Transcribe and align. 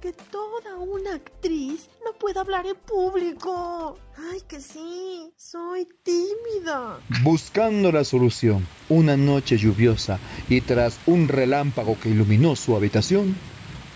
que 0.00 0.12
toda 0.12 0.76
una 0.76 1.14
actriz 1.14 1.88
no 2.04 2.12
puede 2.18 2.38
hablar 2.38 2.66
en 2.66 2.76
público. 2.76 3.98
Ay, 4.32 4.40
que 4.48 4.60
sí, 4.60 5.32
soy 5.36 5.88
tímida. 6.02 7.00
Buscando 7.22 7.92
la 7.92 8.04
solución, 8.04 8.66
una 8.88 9.16
noche 9.16 9.56
lluviosa 9.56 10.18
y 10.48 10.60
tras 10.60 10.98
un 11.06 11.28
relámpago 11.28 11.98
que 12.00 12.10
iluminó 12.10 12.56
su 12.56 12.76
habitación, 12.76 13.36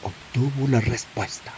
obtuvo 0.03 0.69
la 0.69 0.81
respuesta. 0.81 1.53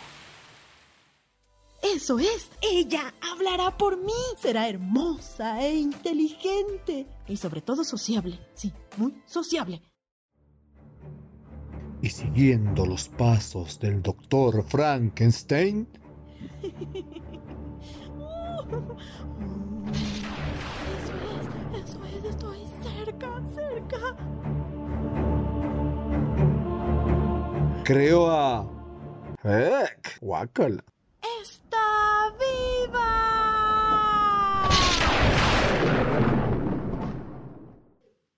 Eso 1.82 2.18
es, 2.20 2.50
ella 2.61 3.12
hablará 3.20 3.77
por 3.77 3.96
mí. 3.96 4.12
Será 4.40 4.68
hermosa 4.68 5.61
e 5.62 5.74
inteligente 5.74 7.06
y 7.27 7.36
sobre 7.36 7.61
todo 7.61 7.82
sociable. 7.82 8.38
Sí, 8.54 8.73
muy 8.96 9.20
sociable. 9.27 9.82
Y 12.02 12.09
siguiendo 12.11 12.84
los 12.84 13.09
pasos 13.09 13.79
del 13.80 14.02
doctor 14.02 14.65
Frankenstein, 14.65 15.87
Eso 20.95 21.12
es, 21.74 21.80
eso 21.80 22.05
es, 22.05 22.24
estoy 22.24 22.66
cerca, 22.83 23.43
cerca. 23.55 24.16
creó 27.84 28.30
a... 28.30 28.65
¡Ec! 29.45 30.19
Guácala. 30.21 30.84
¡Está 31.43 32.30
viva! 32.38 33.10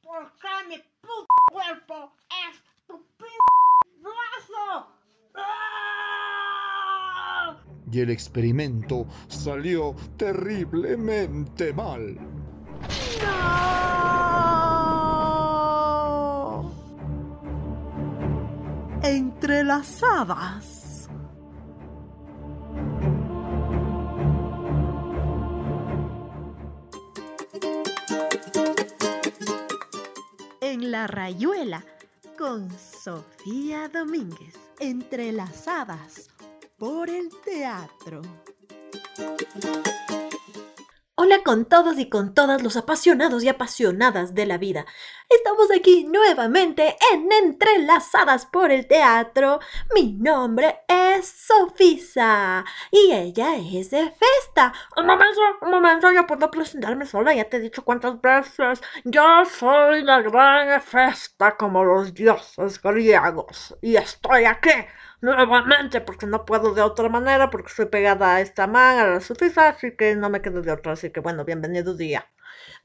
¿Por 0.02 0.32
qué 0.40 0.68
mi 0.68 0.78
puto 1.02 1.26
cuerpo 1.52 2.12
es 2.48 2.62
tu 2.86 3.04
p 3.18 3.24
brazo? 4.00 4.88
¡Ah! 5.34 6.64
Y 7.94 8.00
el 8.00 8.10
experimento 8.10 9.06
salió 9.28 9.94
terriblemente 10.16 11.72
mal. 11.72 12.18
¡No! 13.22 13.30
Entrelazadas. 19.00 21.08
En 30.60 30.90
la 30.90 31.06
rayuela 31.06 31.84
con 32.36 32.68
Sofía 32.76 33.88
Domínguez. 33.88 34.56
Entrelazadas 34.80 36.34
por 36.78 37.08
el 37.08 37.28
teatro. 37.44 38.20
Hola 41.16 41.42
con 41.44 41.64
todos 41.66 41.98
y 41.98 42.08
con 42.08 42.34
todas 42.34 42.62
los 42.62 42.76
apasionados 42.76 43.44
y 43.44 43.48
apasionadas 43.48 44.34
de 44.34 44.46
la 44.46 44.58
vida. 44.58 44.84
Estamos 45.28 45.70
aquí 45.70 46.04
nuevamente 46.04 46.96
en 47.12 47.30
Entrelazadas 47.30 48.46
por 48.46 48.72
el 48.72 48.86
Teatro. 48.86 49.60
Mi 49.94 50.12
nombre 50.12 50.80
es 50.88 51.26
Sofisa 51.28 52.64
y 52.90 53.12
ella 53.12 53.54
es 53.56 53.90
de 53.90 54.10
Festa. 54.10 54.74
Un 54.96 55.06
momento, 55.06 55.40
un 55.62 55.70
momento, 55.70 56.12
yo 56.12 56.26
puedo 56.26 56.50
presentarme 56.50 57.06
sola, 57.06 57.32
ya 57.32 57.48
te 57.48 57.58
he 57.58 57.60
dicho 57.60 57.84
cuántas 57.84 58.20
veces. 58.20 58.82
Yo 59.04 59.44
soy 59.44 60.02
la 60.02 60.20
gran 60.20 60.82
festa 60.82 61.56
como 61.56 61.84
los 61.84 62.12
dioses 62.12 62.82
griegos. 62.82 63.76
Y 63.80 63.96
estoy 63.96 64.44
aquí 64.44 64.70
nuevamente 65.24 66.02
porque 66.02 66.26
no 66.26 66.44
puedo 66.44 66.74
de 66.74 66.82
otra 66.82 67.08
manera, 67.08 67.50
porque 67.50 67.68
estoy 67.68 67.86
pegada 67.86 68.36
a 68.36 68.40
esta 68.42 68.66
man, 68.66 68.98
a 68.98 69.06
la 69.06 69.20
Sofisa, 69.20 69.68
así 69.70 69.96
que 69.96 70.14
no 70.16 70.28
me 70.28 70.42
quedo 70.42 70.60
de 70.60 70.70
otra. 70.70 70.92
Así 70.92 71.10
que 71.10 71.20
bueno, 71.20 71.44
bienvenido 71.44 71.94
día. 71.94 72.30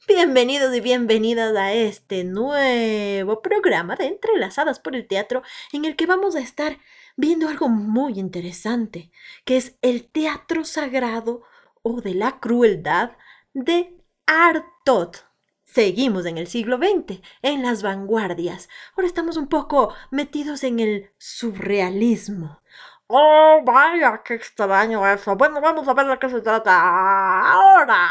Bienvenidos 0.08 0.74
y 0.74 0.80
bienvenidas 0.80 1.56
a 1.58 1.74
este 1.74 2.24
nuevo 2.24 3.42
programa 3.42 3.98
de 3.98 4.08
Entrelazadas 4.08 4.80
por 4.80 4.96
el 4.96 5.06
Teatro 5.08 5.44
en 5.74 5.84
el 5.84 5.98
que 5.98 6.06
vamos 6.06 6.36
a 6.36 6.40
estar 6.40 6.78
viendo 7.18 7.50
algo 7.50 7.68
muy 7.68 8.18
interesante, 8.18 9.12
que 9.44 9.58
es 9.58 9.78
el 9.82 10.10
teatro 10.10 10.64
sagrado 10.64 11.44
o 11.82 12.00
de 12.02 12.16
la 12.16 12.40
crueldad 12.40 13.18
de 13.54 13.98
Artaud. 14.26 15.29
Seguimos 15.72 16.26
en 16.26 16.40
el 16.40 16.48
siglo 16.48 16.78
XX, 16.78 17.22
en 17.44 17.62
las 17.62 17.84
vanguardias. 17.84 18.70
Ahora 18.96 19.08
estamos 19.08 19.38
un 19.38 19.48
poco 19.48 19.94
metidos 20.10 20.64
en 20.64 20.80
el 20.80 21.12
surrealismo. 21.20 22.62
Oh, 23.06 23.62
vaya, 23.64 24.22
qué 24.26 24.34
extraño 24.34 25.08
eso. 25.08 25.36
Bueno, 25.36 25.62
vamos 25.62 25.88
a 25.88 25.94
ver 25.94 26.08
de 26.08 26.18
qué 26.18 26.30
se 26.30 26.42
trata 26.42 27.52
ahora. 27.52 28.10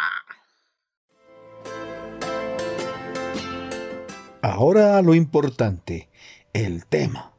Ahora 4.41 5.03
lo 5.03 5.15
importante, 5.15 6.09
el 6.53 6.87
tema. 6.87 7.33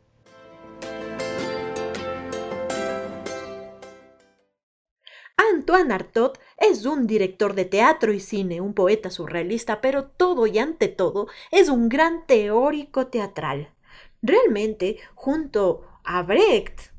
Antoine 5.37 5.93
Artaud 5.93 6.33
es 6.59 6.85
un 6.85 7.07
director 7.07 7.53
de 7.55 7.65
teatro 7.65 8.13
y 8.13 8.19
cine, 8.19 8.61
un 8.61 8.73
poeta 8.73 9.09
surrealista, 9.09 9.81
pero 9.81 10.05
todo 10.05 10.45
y 10.45 10.59
ante 10.59 10.87
todo 10.87 11.27
es 11.51 11.69
un 11.69 11.89
gran 11.89 12.25
teórico 12.27 13.07
teatral. 13.07 13.73
Realmente, 14.21 14.97
junto 15.15 15.87
a 16.03 16.23
Brecht, 16.23 16.91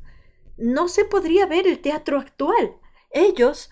no 0.57 0.89
se 0.89 1.05
podría 1.05 1.47
ver 1.47 1.67
el 1.67 1.81
teatro 1.81 2.19
actual. 2.19 2.77
Ellos 3.11 3.71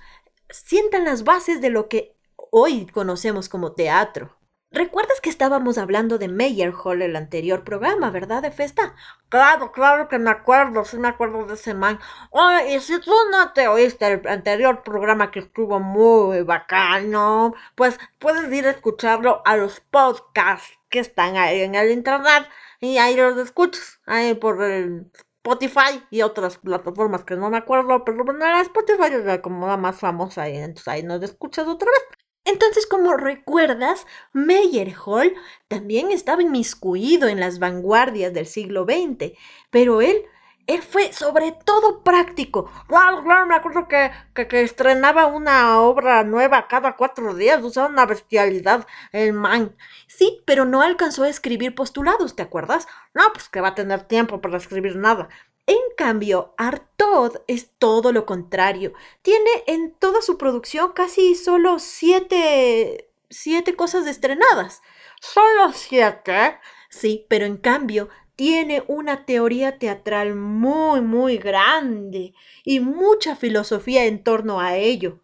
sientan 0.50 1.04
las 1.04 1.25
bases 1.25 1.60
de 1.60 1.71
lo 1.71 1.88
que 1.88 2.16
hoy 2.50 2.87
conocemos 2.87 3.48
como 3.48 3.72
teatro. 3.72 4.38
¿Recuerdas 4.70 5.20
que 5.22 5.30
estábamos 5.30 5.78
hablando 5.78 6.18
de 6.18 6.28
Meyerhold 6.28 7.02
el 7.02 7.16
anterior 7.16 7.64
programa, 7.64 8.10
verdad, 8.10 8.42
de 8.42 8.50
Festa? 8.50 8.94
Claro, 9.30 9.72
claro 9.72 10.08
que 10.08 10.18
me 10.18 10.30
acuerdo, 10.30 10.84
sí 10.84 10.98
me 10.98 11.08
acuerdo 11.08 11.46
de 11.46 11.54
ese 11.54 11.72
man. 11.74 11.98
Oye, 12.30 12.74
y 12.76 12.80
si 12.80 13.00
tú 13.00 13.12
no 13.32 13.52
te 13.54 13.66
oíste 13.68 14.06
el 14.06 14.28
anterior 14.28 14.82
programa 14.82 15.30
que 15.30 15.40
estuvo 15.40 15.80
muy 15.80 16.42
bacano, 16.42 17.54
pues 17.74 17.98
puedes 18.18 18.52
ir 18.52 18.66
a 18.66 18.70
escucharlo 18.70 19.40
a 19.46 19.56
los 19.56 19.80
podcasts 19.80 20.78
que 20.90 20.98
están 21.00 21.36
ahí 21.36 21.62
en 21.62 21.74
el 21.74 21.90
internet 21.90 22.46
y 22.80 22.98
ahí 22.98 23.16
los 23.16 23.36
escuchas, 23.38 24.00
ahí 24.06 24.34
por 24.34 24.62
el 24.62 25.10
Spotify 25.42 26.04
y 26.10 26.20
otras 26.22 26.58
plataformas 26.58 27.24
que 27.24 27.36
no 27.36 27.48
me 27.50 27.56
acuerdo, 27.56 28.04
pero 28.04 28.22
bueno, 28.24 28.44
Spotify 28.60 29.14
es 29.14 29.24
la 29.24 29.40
como 29.40 29.66
la 29.66 29.76
más 29.78 29.98
famosa 29.98 30.48
y 30.48 30.56
entonces 30.58 30.88
ahí 30.88 31.02
nos 31.02 31.22
escuchas 31.22 31.66
otra 31.66 31.88
vez. 31.90 32.17
Entonces, 32.48 32.86
como 32.86 33.14
recuerdas, 33.14 34.06
Meyerhold 34.32 35.34
también 35.69 36.10
estaba 36.10 36.41
inmiscuido 36.41 37.28
en 37.28 37.41
las 37.41 37.59
vanguardias 37.59 38.32
del 38.32 38.47
siglo 38.47 38.84
XX, 38.84 39.32
pero 39.69 40.00
él, 40.00 40.25
él 40.66 40.81
fue 40.81 41.12
sobre 41.12 41.53
todo 41.53 42.03
práctico. 42.03 42.70
Me 42.88 43.54
acuerdo 43.54 43.86
que, 43.86 44.12
que, 44.32 44.62
estrenaba 44.62 45.26
una 45.26 45.82
obra 45.82 46.25
nueva 46.25 46.69
cada 46.69 46.97
cuatro 46.97 47.34
días, 47.34 47.62
sea, 47.70 47.84
una 47.84 48.06
bestialidad, 48.06 48.86
el 49.12 49.34
man. 49.34 49.76
Sí, 50.06 50.42
pero 50.47 50.65
no 50.65 50.80
alcanzó 50.80 51.25
a 51.25 51.28
escribir 51.28 51.75
postulados, 51.75 52.34
¿te 52.34 52.42
acuerdas? 52.42 52.88
No, 53.12 53.25
pues 53.34 53.50
que 53.50 53.60
va 53.60 53.69
a 53.69 53.75
tener 53.75 54.04
tiempo 54.04 54.41
para 54.41 54.56
escribir 54.56 54.97
nada. 54.97 55.28
En 55.68 55.76
cambio, 55.98 56.54
Artaud 56.56 57.42
es 57.46 57.72
todo 57.78 58.10
lo 58.10 58.24
contrario. 58.24 58.94
Tiene 59.20 59.50
en 59.66 59.92
toda 59.92 60.22
su 60.22 60.38
producción 60.38 60.92
casi 60.94 61.34
solo 61.34 61.78
siete, 61.78 63.10
siete 63.28 63.76
cosas 63.76 64.06
estrenadas. 64.06 64.80
¿Solo 65.20 65.74
siete? 65.74 66.59
Sí, 66.88 67.26
pero 67.28 67.44
en 67.44 67.59
cambio 67.59 68.09
tiene 68.34 68.82
una 68.86 69.26
teoría 69.26 69.78
teatral 69.78 70.34
muy, 70.34 71.03
muy 71.03 71.36
grande 71.36 72.32
y 72.64 72.80
mucha 72.80 73.36
filosofía 73.36 74.06
en 74.06 74.24
torno 74.24 74.60
a 74.60 74.74
ello. 74.78 75.21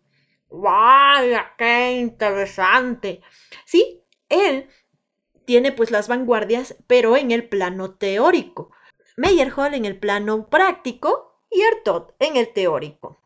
¡Vaya, 0.50 1.54
qué 1.56 1.92
interesante! 1.92 3.22
Sí, 3.64 4.02
él 4.28 4.68
tiene 5.46 5.72
pues 5.72 5.90
las 5.90 6.06
vanguardias, 6.06 6.76
pero 6.86 7.16
en 7.16 7.30
el 7.30 7.48
plano 7.48 7.94
teórico. 7.94 8.70
Meyerhold 9.16 9.74
en 9.74 9.84
el 9.84 9.98
plano 9.98 10.48
práctico 10.48 11.40
y 11.50 11.62
Artaud 11.62 12.12
en 12.18 12.36
el 12.36 12.52
teórico. 12.52 13.20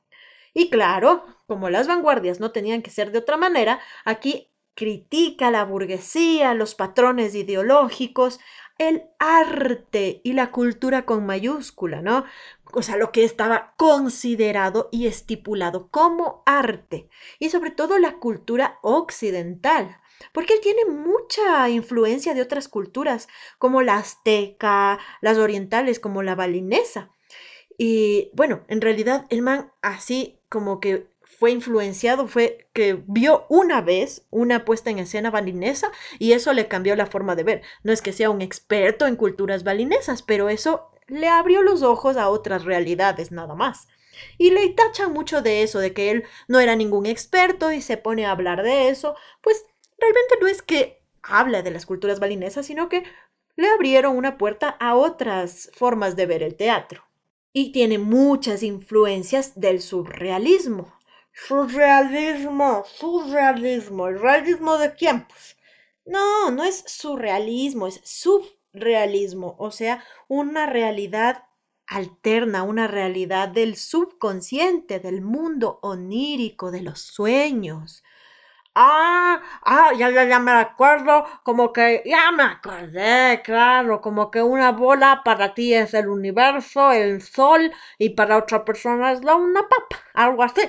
Y 0.55 0.71
claro, 0.71 1.25
como 1.47 1.71
las 1.71 1.87
vanguardias 1.87 2.41
no 2.41 2.51
tenían 2.53 2.83
que 2.83 2.91
ser 2.91 3.13
de 3.13 3.19
otra 3.19 3.37
manera, 3.37 3.81
aquí 4.05 4.51
critica 4.75 5.51
la 5.51 5.65
burguesía, 5.65 6.55
los 6.55 6.75
patrones 6.75 7.35
ideológicos, 7.35 8.39
el 8.79 9.03
arte 9.19 10.21
y 10.23 10.35
la 10.35 10.53
cultura 10.53 11.05
con 11.05 11.27
mayúscula, 11.27 12.01
¿no? 12.01 12.25
O 12.73 12.83
sea, 12.83 12.97
lo 12.97 13.11
que 13.11 13.25
estaba 13.25 13.75
considerado 13.77 14.89
y 14.93 15.07
estipulado 15.07 15.89
como 15.91 16.43
arte, 16.47 17.09
y 17.39 17.51
sobre 17.51 17.71
todo 17.73 17.99
la 17.99 18.19
cultura 18.19 18.79
occidental, 18.83 20.01
porque 20.33 20.55
él 20.55 20.61
tiene 20.61 20.85
mucha 20.85 21.69
influencia 21.69 22.35
de 22.35 22.43
otras 22.43 22.69
culturas, 22.69 23.29
como 23.59 23.83
la 23.83 23.97
azteca, 23.97 24.99
las 25.21 25.39
orientales, 25.39 26.01
como 26.01 26.23
la 26.23 26.35
balinesa. 26.35 27.11
Y 27.77 28.31
bueno, 28.35 28.65
en 28.69 28.81
realidad 28.81 29.27
el 29.31 29.43
man 29.43 29.73
así 29.83 30.41
como 30.49 30.81
que 30.81 31.07
fue 31.39 31.53
influenciado, 31.53 32.27
fue 32.27 32.69
que 32.73 33.01
vio 33.07 33.47
una 33.49 33.81
vez 33.81 34.27
una 34.31 34.65
puesta 34.65 34.91
en 34.91 34.99
escena 34.99 35.31
balinesa 35.31 35.93
y 36.19 36.33
eso 36.33 36.53
le 36.53 36.67
cambió 36.67 36.97
la 36.97 37.07
forma 37.07 37.37
de 37.37 37.45
ver. 37.45 37.63
No 37.85 37.93
es 37.93 38.03
que 38.03 38.13
sea 38.13 38.31
un 38.31 38.43
experto 38.43 39.07
en 39.07 39.15
culturas 39.15 39.63
balinesas, 39.63 40.23
pero 40.23 40.49
eso 40.49 40.91
le 41.07 41.29
abrió 41.29 41.63
los 41.63 41.83
ojos 41.83 42.17
a 42.17 42.29
otras 42.29 42.65
realidades 42.65 43.31
nada 43.31 43.55
más. 43.55 43.87
Y 44.37 44.51
le 44.51 44.69
tachan 44.71 45.13
mucho 45.13 45.43
de 45.43 45.63
eso, 45.63 45.79
de 45.79 45.93
que 45.93 46.11
él 46.11 46.25
no 46.49 46.59
era 46.59 46.75
ningún 46.75 47.07
experto 47.07 47.71
y 47.71 47.83
se 47.83 47.97
pone 47.97 48.27
a 48.27 48.33
hablar 48.33 48.65
de 48.65 48.89
eso. 48.89 49.15
Pues 49.41 49.65
realmente 49.99 50.37
no 50.41 50.47
es 50.47 50.63
que 50.63 51.03
habla 51.23 51.63
de 51.63 51.71
las 51.71 51.87
culturas 51.87 52.21
balinesas, 52.21 52.67
sino 52.67 52.89
que 52.89 53.05
le 53.57 53.69
abrieron 53.69 54.17
una 54.17 54.39
puerta 54.39 54.69
a 54.81 54.95
otras 54.95 55.71
formas 55.75 56.17
de 56.17 56.27
ver 56.27 56.43
el 56.43 56.57
teatro. 56.57 57.05
Y 57.53 57.73
tiene 57.73 57.99
muchas 57.99 58.63
influencias 58.63 59.59
del 59.59 59.83
surrealismo. 59.83 60.95
Surrealismo, 61.33 62.85
surrealismo. 62.87 64.09
¿El 64.09 64.21
realismo 64.21 64.79
de 64.79 64.95
quién? 64.95 65.27
Pues? 65.27 65.57
No, 66.05 66.51
no 66.51 66.65
es 66.65 66.85
surrealismo, 66.87 67.87
es 67.87 68.01
subrealismo, 68.03 69.57
o 69.59 69.71
sea, 69.71 70.03
una 70.27 70.65
realidad 70.65 71.45
alterna, 71.87 72.63
una 72.63 72.87
realidad 72.87 73.49
del 73.49 73.77
subconsciente, 73.77 75.01
del 75.01 75.21
mundo 75.21 75.79
onírico, 75.83 76.71
de 76.71 76.81
los 76.81 77.01
sueños. 77.01 78.03
Ah, 78.81 79.43
ah, 79.65 79.93
ya, 79.99 80.09
ya, 80.11 80.25
ya 80.25 80.39
me 80.39 80.53
acuerdo, 80.53 81.25
como 81.43 81.73
que, 81.73 82.03
ya 82.07 82.31
me 82.31 82.45
acordé, 82.45 83.43
claro, 83.43 84.01
como 84.01 84.31
que 84.31 84.41
una 84.43 84.71
bola 84.73 85.23
para 85.25 85.53
ti 85.55 85.75
es 85.75 85.95
el 85.95 86.09
universo, 86.09 86.93
el 86.93 87.21
sol, 87.23 87.73
y 87.99 88.11
para 88.11 88.37
otra 88.39 88.65
persona 88.65 89.11
es 89.13 89.25
la 89.25 89.35
una 89.35 89.63
papa, 89.69 89.97
algo 90.15 90.43
así. 90.45 90.63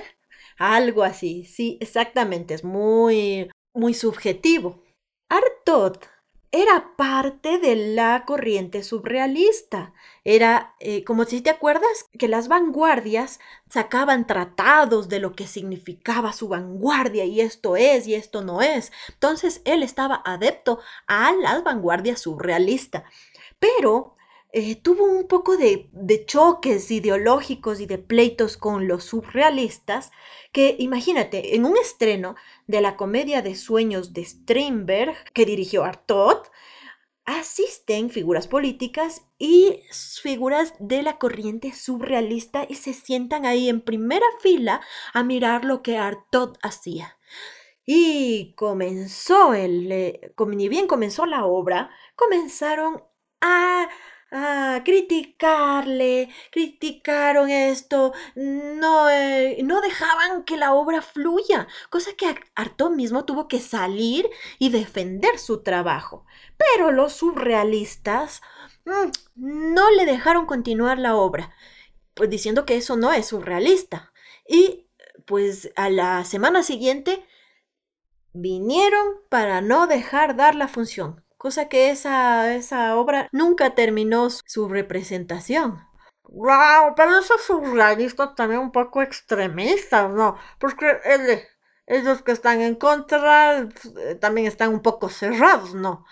Algo 0.58 1.02
así, 1.04 1.44
sí, 1.46 1.78
exactamente, 1.80 2.54
es 2.54 2.64
muy, 2.64 3.50
muy 3.74 3.94
subjetivo. 3.94 4.82
Artot 5.28 6.06
era 6.52 6.96
parte 6.96 7.58
de 7.58 7.76
la 7.76 8.24
corriente 8.26 8.82
surrealista. 8.82 9.92
Era, 10.24 10.74
eh, 10.80 11.04
como 11.04 11.24
si 11.24 11.40
te 11.40 11.50
acuerdas, 11.50 12.06
que 12.18 12.28
las 12.28 12.48
vanguardias 12.48 13.38
sacaban 13.68 14.26
tratados 14.26 15.08
de 15.08 15.20
lo 15.20 15.34
que 15.34 15.46
significaba 15.46 16.32
su 16.32 16.48
vanguardia 16.48 17.24
y 17.24 17.40
esto 17.40 17.76
es 17.76 18.06
y 18.06 18.14
esto 18.14 18.42
no 18.42 18.62
es. 18.62 18.90
Entonces 19.08 19.62
él 19.64 19.82
estaba 19.82 20.22
adepto 20.24 20.80
a 21.06 21.32
las 21.32 21.62
vanguardias 21.62 22.20
surrealistas. 22.20 23.04
Pero 23.60 24.16
eh, 24.52 24.76
tuvo 24.76 25.04
un 25.04 25.28
poco 25.28 25.56
de, 25.56 25.88
choques 26.26 26.90
ideológicos 26.90 27.80
y 27.80 27.86
de 27.86 27.98
pleitos 27.98 28.56
con 28.56 28.88
los 28.88 29.04
surrealistas, 29.04 30.10
que 30.52 30.76
imagínate, 30.78 31.54
en 31.54 31.64
un 31.64 31.76
estreno 31.76 32.34
de 32.66 32.80
la 32.80 32.96
comedia 32.96 33.42
de 33.42 33.54
sueños 33.54 34.12
de 34.12 34.24
Strindberg, 34.24 35.14
que 35.32 35.46
dirigió 35.46 35.84
Artaud, 35.84 36.38
asisten 37.24 38.10
figuras 38.10 38.48
políticas 38.48 39.22
y 39.38 39.82
figuras 39.92 40.74
de 40.80 41.02
la 41.02 41.18
corriente 41.18 41.72
surrealista 41.72 42.66
y 42.68 42.74
se 42.74 42.92
sientan 42.92 43.46
ahí 43.46 43.68
en 43.68 43.80
primera 43.80 44.26
fila 44.40 44.80
a 45.12 45.22
mirar 45.22 45.64
lo 45.64 45.82
que 45.82 45.96
Artaud 45.96 46.56
hacía. 46.62 47.16
Y 47.86 48.54
comenzó 48.56 49.54
el, 49.54 49.90
eh, 49.92 50.32
ni 50.48 50.68
bien 50.68 50.86
comenzó 50.86 51.26
la 51.26 51.44
obra, 51.44 51.90
comenzaron 52.16 53.04
a 53.40 53.88
a 54.30 54.82
criticarle, 54.84 56.30
criticaron 56.50 57.50
esto, 57.50 58.12
no, 58.34 59.10
eh, 59.10 59.58
no 59.64 59.80
dejaban 59.80 60.44
que 60.44 60.56
la 60.56 60.72
obra 60.74 61.02
fluya, 61.02 61.66
cosa 61.90 62.12
que 62.16 62.34
Artaud 62.54 62.90
mismo 62.90 63.24
tuvo 63.24 63.48
que 63.48 63.58
salir 63.60 64.28
y 64.58 64.70
defender 64.70 65.38
su 65.38 65.62
trabajo. 65.62 66.24
Pero 66.56 66.92
los 66.92 67.14
surrealistas 67.14 68.40
mm, 68.84 69.10
no 69.36 69.90
le 69.90 70.06
dejaron 70.06 70.46
continuar 70.46 70.98
la 70.98 71.16
obra, 71.16 71.52
pues 72.14 72.30
diciendo 72.30 72.64
que 72.64 72.76
eso 72.76 72.96
no 72.96 73.12
es 73.12 73.26
surrealista. 73.26 74.12
Y 74.48 74.86
pues 75.26 75.70
a 75.76 75.90
la 75.90 76.24
semana 76.24 76.62
siguiente 76.62 77.24
vinieron 78.32 79.16
para 79.28 79.60
no 79.60 79.86
dejar 79.86 80.36
dar 80.36 80.54
la 80.54 80.68
función 80.68 81.24
cosa 81.40 81.70
que 81.70 81.90
esa, 81.90 82.54
esa 82.54 82.96
obra 82.96 83.28
nunca 83.32 83.74
terminó 83.74 84.28
su 84.28 84.68
representación. 84.68 85.80
Wow, 86.24 86.94
pero 86.96 87.18
esos 87.18 87.40
surrealistas 87.42 88.34
también 88.36 88.60
un 88.60 88.72
poco 88.72 89.00
extremistas, 89.02 90.10
¿no? 90.10 90.36
Porque 90.58 90.86
ellos 91.86 92.22
que 92.22 92.32
están 92.32 92.60
en 92.60 92.74
contra 92.74 93.60
eh, 93.60 94.14
también 94.20 94.46
están 94.46 94.70
un 94.70 94.82
poco 94.82 95.08
cerrados, 95.08 95.74
¿no? 95.74 96.04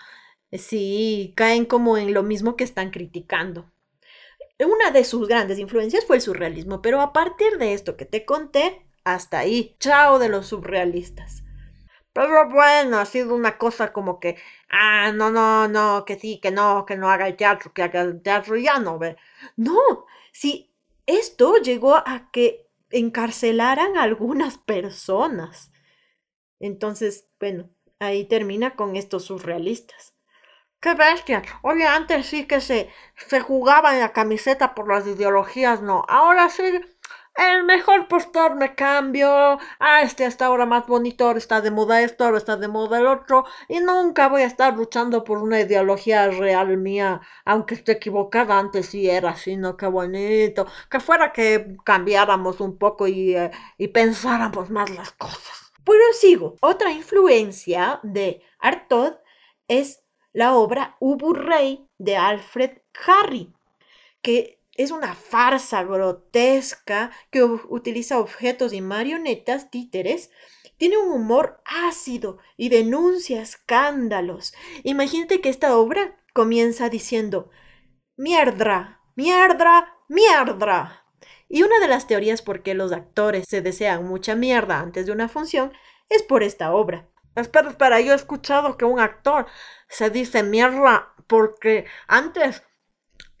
Sí, 0.51 1.33
caen 1.37 1.65
como 1.65 1.97
en 1.97 2.13
lo 2.13 2.23
mismo 2.23 2.55
que 2.55 2.63
están 2.63 2.89
criticando. 2.89 3.71
Una 4.59 4.91
de 4.91 5.03
sus 5.05 5.27
grandes 5.27 5.59
influencias 5.59 6.05
fue 6.05 6.17
el 6.17 6.23
surrealismo, 6.23 6.81
pero 6.81 7.01
a 7.01 7.13
partir 7.13 7.57
de 7.59 7.73
esto 7.73 7.97
que 7.97 8.05
te 8.05 8.25
conté, 8.25 8.85
hasta 9.03 9.39
ahí, 9.39 9.75
chao 9.79 10.17
de 10.19 10.29
los 10.29 10.47
surrealistas. 10.47 11.38
Pero 12.13 12.49
bueno, 12.49 12.97
ha 12.99 13.05
sido 13.05 13.35
una 13.35 13.57
cosa 13.57 13.93
como 13.93 14.19
que, 14.19 14.37
ah, 14.69 15.11
no, 15.13 15.29
no, 15.31 15.67
no, 15.67 16.05
que 16.05 16.17
sí, 16.19 16.39
que 16.41 16.51
no, 16.51 16.85
que 16.85 16.97
no 16.97 17.09
haga 17.09 17.27
el 17.27 17.37
teatro, 17.37 17.73
que 17.73 17.83
haga 17.83 18.01
el 18.01 18.21
teatro, 18.21 18.55
ya 18.57 18.79
no 18.79 18.97
ve. 18.99 19.15
No, 19.55 20.05
si 20.31 20.73
esto 21.05 21.57
llegó 21.57 21.95
a 21.95 22.29
que 22.31 22.67
encarcelaran 22.91 23.97
a 23.97 24.03
algunas 24.03 24.57
personas. 24.57 25.71
Entonces, 26.59 27.29
bueno, 27.39 27.69
ahí 27.99 28.25
termina 28.25 28.75
con 28.75 28.95
estos 28.95 29.25
surrealistas. 29.25 30.15
¡Qué 30.81 30.93
bestia! 30.95 31.43
Oye, 31.61 31.85
antes 31.85 32.27
sí 32.27 32.47
que 32.47 32.61
se, 32.61 32.89
se 33.17 33.41
jugaba 33.41 33.93
en 33.93 34.01
la 34.01 34.13
camiseta 34.13 34.75
por 34.75 34.87
las 34.87 35.05
ideologías, 35.07 35.81
no. 35.81 36.05
Ahora 36.07 36.49
sí 36.49 36.63
el 37.39 37.63
mejor 37.63 38.07
postor 38.07 38.55
me 38.55 38.75
cambio, 38.75 39.29
ah, 39.79 40.01
este 40.03 40.25
está 40.25 40.47
ahora 40.47 40.65
más 40.65 40.85
bonito, 40.87 41.25
ahora 41.25 41.39
está 41.39 41.61
de 41.61 41.71
moda 41.71 42.01
esto, 42.01 42.25
ahora 42.25 42.37
está 42.37 42.57
de 42.57 42.67
moda 42.67 42.99
el 42.99 43.07
otro, 43.07 43.45
y 43.67 43.79
nunca 43.79 44.27
voy 44.27 44.41
a 44.41 44.45
estar 44.45 44.75
luchando 44.75 45.23
por 45.23 45.37
una 45.39 45.61
ideología 45.61 46.27
real 46.29 46.77
mía, 46.77 47.21
aunque 47.45 47.75
esté 47.75 47.93
equivocada, 47.93 48.59
antes 48.59 48.87
sí 48.87 49.09
era 49.09 49.31
así, 49.31 49.55
¿no? 49.55 49.77
Qué 49.77 49.87
bonito, 49.87 50.67
que 50.89 50.99
fuera 50.99 51.31
que 51.31 51.77
cambiáramos 51.85 52.59
un 52.59 52.77
poco 52.77 53.07
y, 53.07 53.35
eh, 53.35 53.51
pensáramos 53.93 54.69
más 54.69 54.89
las 54.89 55.11
cosas. 55.13 55.71
Pero 55.85 56.03
sigo, 56.13 56.55
otra 56.61 56.91
influencia 56.91 57.99
de 58.03 58.41
Artaud 58.59 59.13
es 59.67 60.03
la 60.33 60.55
obra 60.55 60.97
Ubu 60.99 61.33
Rey 61.33 61.87
de 61.97 62.17
Alfred 62.17 62.79
Harry, 63.07 63.53
que 64.21 64.58
es 64.79 64.91
una 64.91 65.13
farsa 65.13 65.83
grotesca 65.83 67.11
que 67.31 67.43
utiliza 67.43 68.17
objetos 68.17 68.71
y 68.71 68.79
marionetas 68.79 69.69
títeres. 69.69 70.31
Tiene 70.77 70.97
un 70.97 71.11
humor 71.11 71.61
ácido 71.65 72.37
y 72.55 72.69
denuncia 72.69 73.41
escándalos. 73.41 74.53
Imagínate 74.83 75.41
que 75.41 75.49
esta 75.49 75.75
obra 75.75 76.17
comienza 76.33 76.87
diciendo 76.87 77.49
mierda, 78.15 79.01
mierda, 79.17 79.97
mierda. 80.07 81.05
Y 81.49 81.63
una 81.63 81.77
de 81.79 81.89
las 81.89 82.07
teorías 82.07 82.41
por 82.41 82.63
qué 82.63 82.73
los 82.73 82.93
actores 82.93 83.47
se 83.49 83.61
desean 83.61 84.07
mucha 84.07 84.35
mierda 84.35 84.79
antes 84.79 85.05
de 85.05 85.11
una 85.11 85.27
función 85.27 85.73
es 86.07 86.23
por 86.23 86.41
esta 86.41 86.71
obra. 86.71 87.09
Espera, 87.35 87.69
espera, 87.69 87.99
yo 87.99 88.13
he 88.13 88.15
escuchado 88.15 88.77
que 88.77 88.85
un 88.85 89.01
actor 89.01 89.45
se 89.89 90.09
dice 90.09 90.41
mierda 90.41 91.13
porque 91.27 91.85
antes 92.07 92.63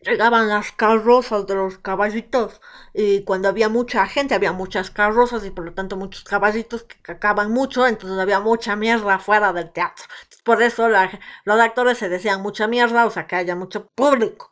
llegaban 0.01 0.47
las 0.47 0.71
carrozas 0.71 1.45
de 1.47 1.55
los 1.55 1.77
caballitos 1.77 2.61
y 2.93 3.23
cuando 3.23 3.49
había 3.49 3.69
mucha 3.69 4.05
gente 4.07 4.33
había 4.33 4.53
muchas 4.53 4.91
carrozas 4.91 5.45
y 5.45 5.51
por 5.51 5.65
lo 5.65 5.73
tanto 5.73 5.97
muchos 5.97 6.23
caballitos 6.23 6.83
que 6.83 7.01
cacaban 7.01 7.51
mucho 7.51 7.85
entonces 7.85 8.17
había 8.19 8.39
mucha 8.39 8.75
mierda 8.75 9.19
fuera 9.19 9.51
del 9.53 9.71
teatro. 9.71 10.05
Por 10.43 10.61
eso 10.61 10.87
los 10.87 11.59
actores 11.59 11.97
se 11.97 12.09
decían 12.09 12.41
mucha 12.41 12.67
mierda 12.67 13.05
o 13.05 13.11
sea 13.11 13.27
que 13.27 13.35
haya 13.35 13.55
mucho 13.55 13.87
público. 13.95 14.51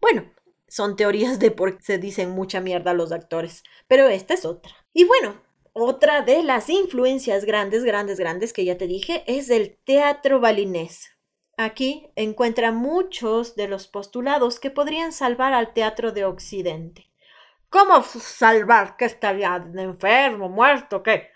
Bueno 0.00 0.30
son 0.68 0.96
teorías 0.96 1.38
de 1.38 1.50
por 1.50 1.76
qué 1.78 1.82
se 1.84 1.98
dicen 1.98 2.30
mucha 2.30 2.60
mierda 2.60 2.94
los 2.94 3.12
actores 3.12 3.62
pero 3.88 4.08
esta 4.08 4.34
es 4.34 4.44
otra. 4.44 4.74
Y 4.92 5.04
bueno 5.04 5.40
otra 5.74 6.20
de 6.22 6.42
las 6.42 6.68
influencias 6.68 7.46
grandes 7.46 7.84
grandes 7.84 8.18
grandes 8.18 8.52
que 8.52 8.64
ya 8.64 8.76
te 8.76 8.86
dije 8.86 9.24
es 9.26 9.48
el 9.48 9.78
teatro 9.84 10.38
balinés 10.38 11.12
Aquí 11.62 12.10
encuentra 12.16 12.72
muchos 12.72 13.54
de 13.54 13.68
los 13.68 13.86
postulados 13.86 14.58
que 14.58 14.70
podrían 14.70 15.12
salvar 15.12 15.52
al 15.52 15.72
teatro 15.72 16.12
de 16.12 16.24
Occidente. 16.24 17.10
¿Cómo 17.70 18.02
salvar? 18.02 18.96
¿Que 18.96 19.04
estaría 19.06 19.56
enfermo, 19.76 20.48
muerto? 20.48 21.02
¿Qué? 21.02 21.30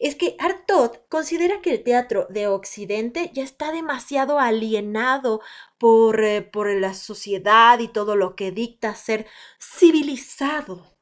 es 0.00 0.16
que 0.16 0.34
Artaud 0.38 0.92
considera 1.10 1.60
que 1.60 1.72
el 1.72 1.84
teatro 1.84 2.26
de 2.30 2.48
Occidente 2.48 3.30
ya 3.34 3.44
está 3.44 3.70
demasiado 3.70 4.38
alienado 4.38 5.42
por, 5.78 6.24
eh, 6.24 6.40
por 6.40 6.72
la 6.74 6.94
sociedad 6.94 7.78
y 7.78 7.88
todo 7.88 8.16
lo 8.16 8.34
que 8.34 8.50
dicta 8.50 8.94
ser 8.94 9.26
civilizado. 9.60 10.96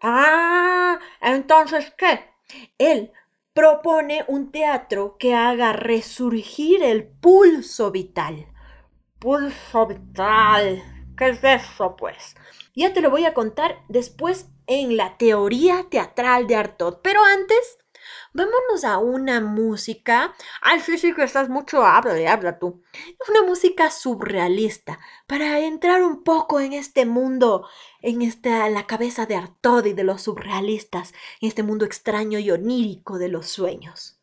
Ah, 0.00 0.98
entonces, 1.22 1.92
¿qué? 1.96 2.30
Él 2.78 3.10
propone 3.56 4.22
un 4.28 4.52
teatro 4.52 5.16
que 5.18 5.34
haga 5.34 5.72
resurgir 5.72 6.82
el 6.82 7.06
pulso 7.06 7.90
vital. 7.90 8.46
Pulso 9.18 9.86
vital. 9.86 10.82
¿Qué 11.16 11.30
es 11.30 11.42
eso, 11.42 11.96
pues? 11.96 12.36
Ya 12.74 12.92
te 12.92 13.00
lo 13.00 13.08
voy 13.08 13.24
a 13.24 13.32
contar 13.32 13.78
después 13.88 14.50
en 14.66 14.98
la 14.98 15.16
teoría 15.16 15.86
teatral 15.88 16.46
de 16.46 16.56
Artaud. 16.56 16.98
Pero 17.02 17.24
antes, 17.24 17.78
vámonos 18.34 18.84
a 18.84 18.98
una 18.98 19.40
música. 19.40 20.34
Ay, 20.60 20.80
sí, 20.80 20.98
sí, 20.98 21.14
que 21.14 21.22
estás 21.24 21.48
mucho, 21.48 21.82
habla, 21.82 22.30
habla 22.30 22.58
tú. 22.58 22.82
Una 23.30 23.42
música 23.42 23.90
surrealista 23.90 24.98
para 25.26 25.60
entrar 25.60 26.02
un 26.02 26.22
poco 26.22 26.60
en 26.60 26.74
este 26.74 27.06
mundo, 27.06 27.66
en 28.06 28.22
esta, 28.22 28.70
la 28.70 28.86
cabeza 28.86 29.26
de 29.26 29.34
Artaud 29.34 29.84
y 29.84 29.92
de 29.92 30.04
los 30.04 30.22
surrealistas, 30.22 31.12
en 31.40 31.48
este 31.48 31.64
mundo 31.64 31.84
extraño 31.84 32.38
y 32.38 32.52
onírico 32.52 33.18
de 33.18 33.28
los 33.28 33.48
sueños. 33.48 34.20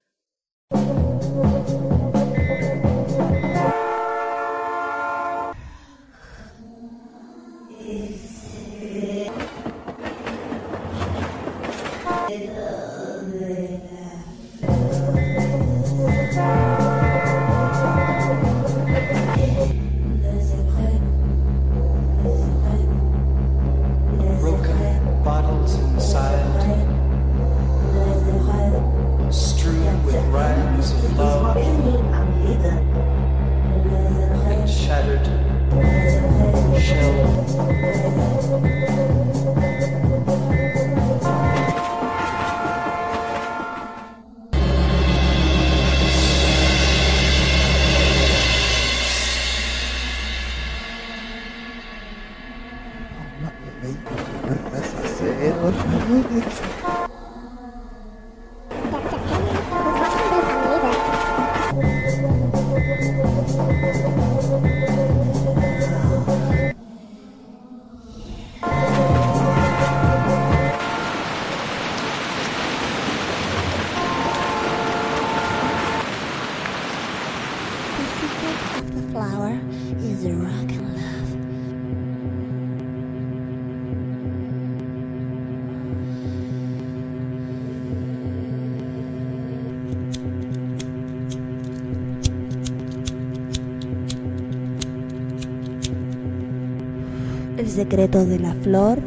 El 97.73 97.77
secreto 97.77 98.23
de 98.23 98.37
la 98.37 98.53
flor 98.53 98.99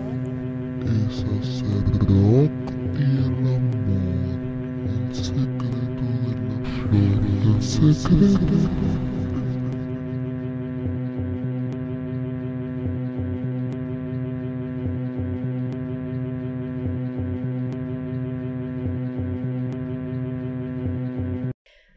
es 0.83 1.23
hacer 1.23 1.85
rock 2.01 2.51
y 2.99 3.03
el 3.03 3.47
amor. 3.47 4.41
El 4.83 5.15
secreto 5.15 6.03
de 6.03 6.35
la 6.51 6.59
flor, 6.75 7.23
el 7.55 7.63
secreto. 7.63 8.57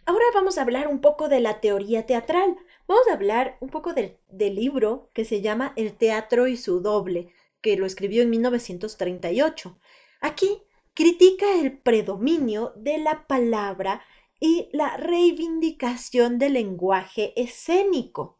Ahora 0.06 0.26
vamos 0.36 0.60
a 0.60 0.62
hablar 0.62 0.88
un 0.88 1.02
poco 1.02 1.30
de 1.30 1.40
la 1.40 1.62
teoría 1.62 2.06
teatral. 2.06 2.58
Vamos 2.88 3.08
a 3.10 3.14
hablar 3.14 3.58
un 3.60 3.70
poco 3.70 3.94
del, 3.96 4.20
del 4.40 4.56
libro 4.56 5.12
que 5.14 5.26
se 5.26 5.42
llama 5.42 5.74
El 5.76 5.94
teatro 5.96 6.48
y 6.48 6.58
su 6.58 6.80
doble, 6.80 7.32
que 7.62 7.78
lo 7.78 7.86
escribió 7.86 8.24
en 8.24 8.32
1938. 8.32 9.78
Aquí 10.22 10.64
critica 10.96 11.46
el 11.60 11.78
predominio 11.78 12.74
de 12.76 12.98
la 12.98 13.28
palabra 13.28 14.02
y 14.40 14.70
la 14.72 14.98
reivindicación 14.98 16.40
del 16.40 16.54
lenguaje 16.54 17.34
escénico. 17.36 18.40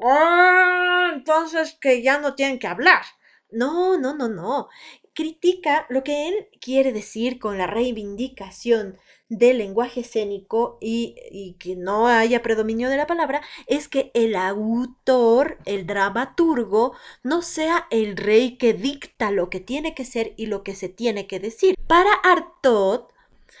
Ah, 0.00 1.12
entonces 1.14 1.78
que 1.80 2.02
ya 2.02 2.18
no 2.18 2.34
tienen 2.34 2.58
que 2.58 2.66
hablar. 2.66 3.02
No, 3.50 3.98
no, 3.98 4.14
no, 4.14 4.28
no. 4.28 4.68
Critica 5.14 5.86
lo 5.88 6.02
que 6.02 6.28
él 6.28 6.48
quiere 6.60 6.92
decir 6.92 7.38
con 7.38 7.58
la 7.58 7.68
reivindicación 7.68 8.98
del 9.38 9.58
lenguaje 9.58 10.00
escénico 10.00 10.76
y, 10.80 11.16
y, 11.30 11.54
que 11.54 11.74
no 11.74 12.06
haya 12.06 12.42
predominio 12.42 12.90
de 12.90 12.98
la 12.98 13.06
palabra 13.06 13.40
es 13.66 13.88
que 13.88 14.10
el 14.12 14.36
autor, 14.36 15.58
el 15.64 15.86
dramaturgo, 15.86 16.94
no 17.22 17.40
sea 17.40 17.86
el 17.90 18.16
rey 18.16 18.58
que 18.58 18.74
dicta 18.74 19.30
lo 19.30 19.48
que 19.48 19.60
tiene 19.60 19.94
que 19.94 20.04
ser 20.04 20.34
y 20.36 20.46
lo 20.46 20.62
que 20.62 20.74
se 20.74 20.90
tiene 20.90 21.26
que 21.26 21.40
decir. 21.40 21.76
Para 21.86 22.12
Artaud, 22.12 23.04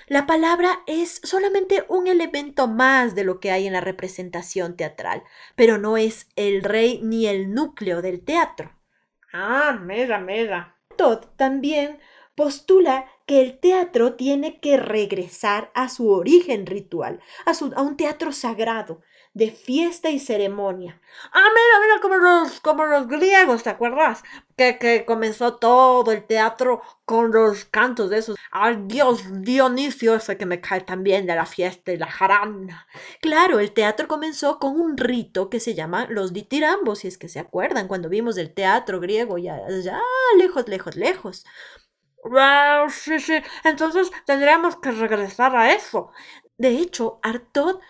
la 0.08 0.26
palabra 0.26 0.80
es 0.86 1.20
solamente 1.24 1.84
un 1.88 2.06
elemento 2.06 2.68
más 2.68 3.14
de 3.14 3.24
lo 3.24 3.40
que 3.40 3.50
hay 3.50 3.66
en 3.66 3.72
la 3.72 3.80
representación 3.80 4.76
teatral, 4.76 5.22
pero 5.56 5.78
no 5.78 5.96
es 5.96 6.28
el 6.36 6.62
rey 6.62 7.00
ni 7.02 7.26
el 7.26 7.54
núcleo 7.54 8.02
del 8.02 8.22
teatro. 8.22 8.72
Ah, 9.32 9.78
mira, 9.80 10.18
mira. 10.18 10.76
Artaud 10.90 11.20
también 11.36 11.98
postula 12.34 13.06
que 13.26 13.40
el 13.40 13.58
teatro 13.58 14.14
tiene 14.14 14.60
que 14.60 14.76
regresar 14.76 15.70
a 15.74 15.88
su 15.88 16.10
origen 16.10 16.66
ritual, 16.66 17.20
a, 17.46 17.54
su, 17.54 17.72
a 17.76 17.82
un 17.82 17.96
teatro 17.96 18.32
sagrado, 18.32 19.02
de 19.34 19.50
fiesta 19.50 20.10
y 20.10 20.18
ceremonia. 20.18 21.00
Ah, 21.32 21.48
mira, 21.54 21.80
mira, 21.86 22.00
como 22.02 22.16
los, 22.16 22.60
como 22.60 22.84
los 22.84 23.08
griegos, 23.08 23.62
¿te 23.62 23.70
acuerdas? 23.70 24.22
Que, 24.56 24.78
que 24.78 25.06
comenzó 25.06 25.56
todo 25.56 26.12
el 26.12 26.26
teatro 26.26 26.82
con 27.06 27.32
los 27.32 27.64
cantos 27.64 28.10
de 28.10 28.18
esos. 28.18 28.36
Al 28.50 28.86
dios 28.88 29.22
Dionisio, 29.42 30.14
ese 30.14 30.36
que 30.36 30.44
me 30.44 30.60
cae 30.60 30.82
también 30.82 31.26
de 31.26 31.34
la 31.34 31.46
fiesta 31.46 31.92
y 31.92 31.96
la 31.96 32.08
jarana. 32.08 32.86
Claro, 33.22 33.58
el 33.58 33.72
teatro 33.72 34.06
comenzó 34.06 34.58
con 34.58 34.78
un 34.78 34.98
rito 34.98 35.48
que 35.48 35.60
se 35.60 35.74
llama 35.74 36.06
los 36.10 36.34
ditirambos, 36.34 37.00
si 37.00 37.08
es 37.08 37.16
que 37.16 37.28
se 37.30 37.38
acuerdan, 37.40 37.88
cuando 37.88 38.10
vimos 38.10 38.36
el 38.36 38.52
teatro 38.52 39.00
griego 39.00 39.38
ya, 39.38 39.60
ya 39.82 39.98
lejos, 40.36 40.68
lejos, 40.68 40.96
lejos. 40.96 41.44
Wow, 42.24 42.88
sí, 42.90 43.18
sí. 43.18 43.34
Entonces 43.64 44.10
tendríamos 44.26 44.76
que 44.76 44.92
regresar 44.92 45.56
a 45.56 45.72
eso. 45.72 46.10
De 46.56 46.68
hecho, 46.78 47.18
Artaud 47.22 47.80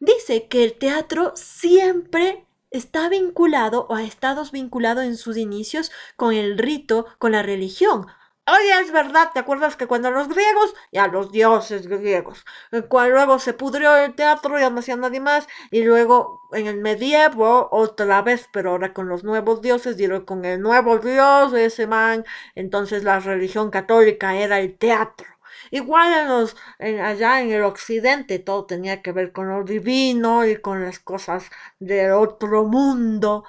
dice 0.00 0.48
que 0.48 0.64
el 0.64 0.78
teatro 0.78 1.32
siempre 1.36 2.46
está 2.70 3.08
vinculado 3.08 3.86
o 3.90 3.94
ha 3.96 4.04
estado 4.04 4.44
vinculado 4.52 5.02
en 5.02 5.16
sus 5.16 5.36
inicios 5.36 5.92
con 6.16 6.34
el 6.34 6.58
rito, 6.58 7.06
con 7.18 7.32
la 7.32 7.42
religión. 7.42 8.06
Oye, 8.48 8.80
es 8.80 8.92
verdad, 8.92 9.30
¿te 9.34 9.40
acuerdas 9.40 9.74
que 9.76 9.88
cuando 9.88 10.10
los 10.12 10.28
griegos, 10.28 10.72
ya 10.92 11.08
los 11.08 11.32
dioses 11.32 11.88
griegos, 11.88 12.44
cuando 12.88 13.14
luego 13.14 13.38
se 13.40 13.54
pudrió 13.54 13.96
el 13.96 14.14
teatro, 14.14 14.56
ya 14.58 14.70
no 14.70 14.78
hacía 14.78 14.94
nadie 14.96 15.18
más, 15.20 15.48
y 15.72 15.82
luego 15.82 16.42
en 16.52 16.68
el 16.68 16.76
medievo, 16.80 17.68
otra 17.72 18.22
vez, 18.22 18.48
pero 18.52 18.70
ahora 18.70 18.92
con 18.92 19.08
los 19.08 19.24
nuevos 19.24 19.62
dioses, 19.62 19.98
y 20.00 20.08
con 20.24 20.44
el 20.44 20.60
nuevo 20.60 20.98
dios, 20.98 21.54
ese 21.54 21.88
man, 21.88 22.24
entonces 22.54 23.02
la 23.02 23.18
religión 23.18 23.70
católica 23.70 24.36
era 24.36 24.60
el 24.60 24.78
teatro. 24.78 25.26
Igual 25.72 26.12
en 26.12 26.28
los, 26.28 26.56
en, 26.78 27.00
allá 27.00 27.40
en 27.40 27.50
el 27.50 27.64
occidente 27.64 28.38
todo 28.38 28.66
tenía 28.66 29.02
que 29.02 29.10
ver 29.12 29.32
con 29.32 29.48
lo 29.48 29.64
divino 29.64 30.46
y 30.46 30.56
con 30.56 30.82
las 30.84 31.00
cosas 31.00 31.50
del 31.80 32.12
otro 32.12 32.64
mundo. 32.64 33.44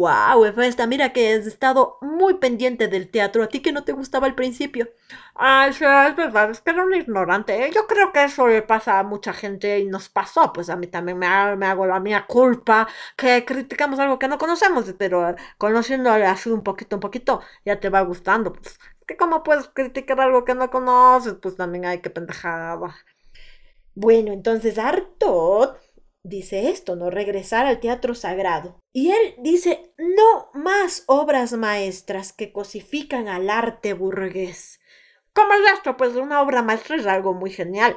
Wow, 0.00 0.44
Efesta, 0.44 0.86
mira 0.86 1.12
que 1.12 1.32
has 1.34 1.46
estado 1.46 1.98
muy 2.00 2.34
pendiente 2.34 2.86
del 2.88 3.10
teatro. 3.10 3.42
A 3.42 3.48
ti 3.48 3.60
que 3.60 3.72
no 3.72 3.84
te 3.84 3.92
gustaba 3.92 4.26
al 4.26 4.34
principio. 4.36 4.88
Ay, 5.34 5.72
sí, 5.72 5.84
es 5.84 6.14
verdad, 6.16 6.50
es 6.50 6.60
que 6.60 6.70
era 6.70 6.84
un 6.84 6.94
ignorante. 6.94 7.64
¿eh? 7.66 7.70
Yo 7.74 7.86
creo 7.86 8.12
que 8.12 8.22
eso 8.24 8.46
le 8.46 8.62
pasa 8.62 8.98
a 8.98 9.02
mucha 9.02 9.32
gente 9.32 9.78
y 9.80 9.86
nos 9.86 10.08
pasó. 10.08 10.52
Pues 10.52 10.70
a 10.70 10.76
mí 10.76 10.86
también 10.86 11.18
me, 11.18 11.26
me 11.56 11.66
hago 11.66 11.86
la 11.86 11.98
mía 12.00 12.26
culpa 12.28 12.86
que 13.16 13.44
criticamos 13.44 13.98
algo 13.98 14.18
que 14.18 14.28
no 14.28 14.38
conocemos, 14.38 14.84
pero 14.98 15.34
conociéndole 15.58 16.26
así 16.26 16.50
un 16.50 16.62
poquito, 16.62 16.96
un 16.96 17.00
poquito, 17.00 17.40
ya 17.64 17.80
te 17.80 17.88
va 17.88 18.00
gustando. 18.02 18.52
Pues 18.52 18.78
que 19.06 19.16
cómo 19.16 19.42
puedes 19.42 19.68
criticar 19.68 20.20
algo 20.20 20.44
que 20.44 20.54
no 20.54 20.70
conoces, 20.70 21.34
pues 21.42 21.56
también 21.56 21.86
hay 21.86 22.00
que 22.00 22.10
pendejada. 22.10 22.78
Bueno, 23.94 24.32
entonces 24.32 24.78
Artaud 24.78 25.70
dice 26.22 26.70
esto, 26.70 26.96
¿no? 26.96 27.10
Regresar 27.10 27.66
al 27.66 27.80
teatro 27.80 28.14
sagrado. 28.14 28.80
Y 28.92 29.10
él 29.10 29.34
dice, 29.38 29.92
no 29.96 30.50
más 30.54 31.04
obras 31.06 31.52
maestras 31.52 32.32
que 32.32 32.52
cosifican 32.52 33.28
al 33.28 33.50
arte 33.50 33.92
burgués. 33.92 34.80
¿Cómo 35.32 35.52
es 35.52 35.72
esto? 35.74 35.96
Pues 35.96 36.16
una 36.16 36.42
obra 36.42 36.62
maestra 36.62 36.96
es 36.96 37.06
algo 37.06 37.34
muy 37.34 37.50
genial. 37.50 37.96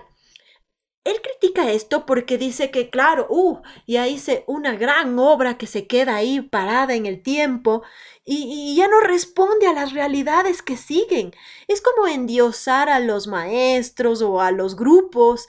Él 1.04 1.20
critica 1.24 1.72
esto 1.72 2.06
porque 2.06 2.38
dice 2.38 2.70
que, 2.70 2.92
claro, 2.92 3.26
uh, 3.28 3.62
ya 3.88 4.08
hice 4.08 4.44
una 4.46 4.76
gran 4.76 5.18
obra 5.18 5.58
que 5.58 5.66
se 5.66 5.88
queda 5.88 6.16
ahí 6.16 6.42
parada 6.42 6.94
en 6.94 7.08
el 7.08 7.24
tiempo 7.24 7.82
y, 8.24 8.44
y 8.48 8.76
ya 8.76 8.88
no 8.88 9.00
responde 9.00 9.66
a 9.66 9.74
las 9.74 9.94
realidades 9.94 10.62
que 10.62 10.78
siguen. 10.78 11.34
Es 11.68 11.82
como 11.82 12.08
endiosar 12.08 12.88
a 12.90 13.00
los 13.00 13.26
maestros 13.26 14.22
o 14.22 14.42
a 14.42 14.52
los 14.52 14.76
grupos. 14.76 15.48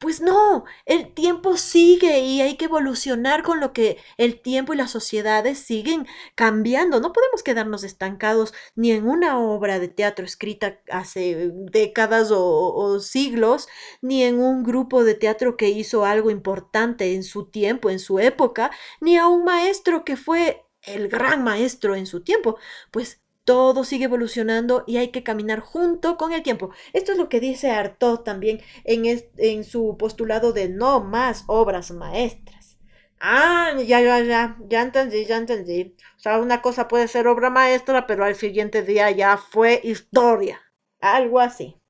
Pues 0.00 0.20
no, 0.20 0.64
el 0.86 1.12
tiempo 1.12 1.56
sigue 1.56 2.20
y 2.20 2.40
hay 2.40 2.56
que 2.56 2.66
evolucionar 2.66 3.42
con 3.42 3.58
lo 3.58 3.72
que 3.72 3.98
el 4.16 4.40
tiempo 4.40 4.72
y 4.72 4.76
las 4.76 4.92
sociedades 4.92 5.58
siguen 5.58 6.06
cambiando. 6.36 7.00
No 7.00 7.12
podemos 7.12 7.42
quedarnos 7.42 7.82
estancados 7.82 8.54
ni 8.76 8.92
en 8.92 9.08
una 9.08 9.40
obra 9.40 9.80
de 9.80 9.88
teatro 9.88 10.24
escrita 10.24 10.80
hace 10.88 11.50
décadas 11.52 12.30
o, 12.32 13.00
siglos, 13.00 13.66
ni 14.00 14.22
en 14.22 14.38
un 14.38 14.62
grupo 14.62 15.02
de 15.02 15.14
teatro 15.14 15.56
que 15.56 15.68
hizo 15.70 16.04
algo 16.04 16.30
importante 16.30 17.14
en 17.14 17.24
su 17.24 17.46
tiempo, 17.50 17.90
en 17.90 17.98
su 17.98 18.20
época, 18.20 18.70
ni 19.00 19.16
a 19.16 19.26
un 19.26 19.42
maestro 19.44 20.04
que 20.04 20.16
fue 20.16 20.64
el 20.82 21.08
gran 21.08 21.42
maestro 21.42 21.96
en 21.96 22.06
su 22.06 22.22
tiempo. 22.22 22.56
Pues 22.92 23.20
todo 23.48 23.82
sigue 23.82 24.04
evolucionando 24.04 24.84
y 24.86 24.98
hay 24.98 25.08
que 25.08 25.22
caminar 25.22 25.60
junto 25.60 26.18
con 26.18 26.34
el 26.34 26.42
tiempo. 26.42 26.68
Esto 26.92 27.12
es 27.12 27.18
lo 27.18 27.30
que 27.30 27.40
dice 27.40 27.70
Artaud 27.70 28.18
también 28.18 28.60
en, 28.84 29.06
en 29.38 29.64
su 29.64 29.96
postulado 29.96 30.52
de 30.52 30.68
no 30.68 31.00
más 31.00 31.44
obras 31.46 31.90
maestras. 31.90 32.76
Ah, 33.20 33.72
ya, 33.86 34.02
ya, 34.02 34.20
ya, 34.20 34.58
ya 34.68 34.82
entendí, 34.82 35.24
ya 35.24 35.38
entendí. 35.38 35.96
O 36.18 36.20
sea, 36.20 36.38
una 36.40 36.60
cosa 36.60 36.88
puede 36.88 37.08
ser 37.08 37.26
obra 37.26 37.48
maestra, 37.48 38.06
pero 38.06 38.26
al 38.26 38.34
siguiente 38.34 38.82
día 38.82 39.10
ya 39.12 39.38
fue 39.38 39.80
historia. 39.82 40.60
Algo 41.00 41.40
así. 41.40 41.80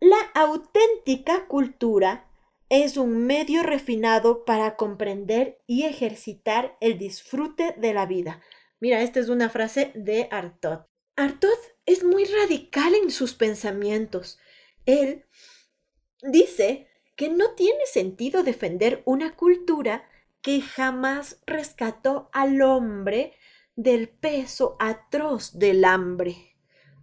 La 0.00 0.20
auténtica 0.34 1.46
cultura 1.46 2.28
es 2.68 2.98
un 2.98 3.26
medio 3.26 3.62
refinado 3.62 4.44
para 4.44 4.76
comprender 4.76 5.62
y 5.66 5.84
ejercitar 5.84 6.76
el 6.80 6.98
disfrute 6.98 7.74
de 7.78 7.94
la 7.94 8.04
vida. 8.04 8.42
Mira, 8.80 9.02
esta 9.02 9.20
es 9.20 9.28
una 9.28 9.48
frase 9.48 9.92
de 9.94 10.28
Artaud. 10.30 10.80
Artaud 11.16 11.58
es 11.86 12.04
muy 12.04 12.24
radical 12.24 12.94
en 12.94 13.10
sus 13.10 13.34
pensamientos. 13.34 14.38
Él 14.84 15.24
dice 16.22 16.88
que 17.16 17.30
no 17.30 17.54
tiene 17.54 17.86
sentido 17.86 18.42
defender 18.42 19.02
una 19.06 19.34
cultura 19.34 20.08
que 20.42 20.60
jamás 20.60 21.40
rescató 21.46 22.28
al 22.32 22.60
hombre 22.60 23.32
del 23.74 24.08
peso 24.08 24.76
atroz 24.78 25.58
del 25.58 25.84
hambre. 25.84 26.56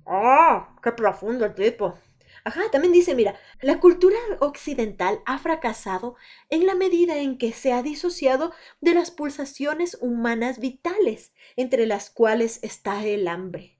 Ah, 0.05 0.75
qué 0.81 0.91
profundo 0.91 1.45
el 1.45 1.55
tipo. 1.55 1.97
Ajá, 2.45 2.63
también 2.71 2.91
dice, 2.93 3.15
mira, 3.15 3.39
la 3.61 3.79
cultura 3.79 4.17
occidental 4.41 5.21
ha 5.25 5.37
fracasado 5.39 6.15
en 6.49 6.65
la 6.67 6.75
medida 6.75 7.17
en 7.17 7.37
que 7.37 7.53
se 7.53 7.71
ha 7.71 7.81
disociado 7.83 8.51
de 8.81 8.93
las 8.93 9.11
pulsaciones 9.11 9.97
humanas 10.01 10.59
vitales, 10.59 11.31
entre 11.55 11.85
las 11.85 12.09
cuales 12.09 12.59
está 12.61 13.05
el 13.05 13.27
hambre. 13.29 13.77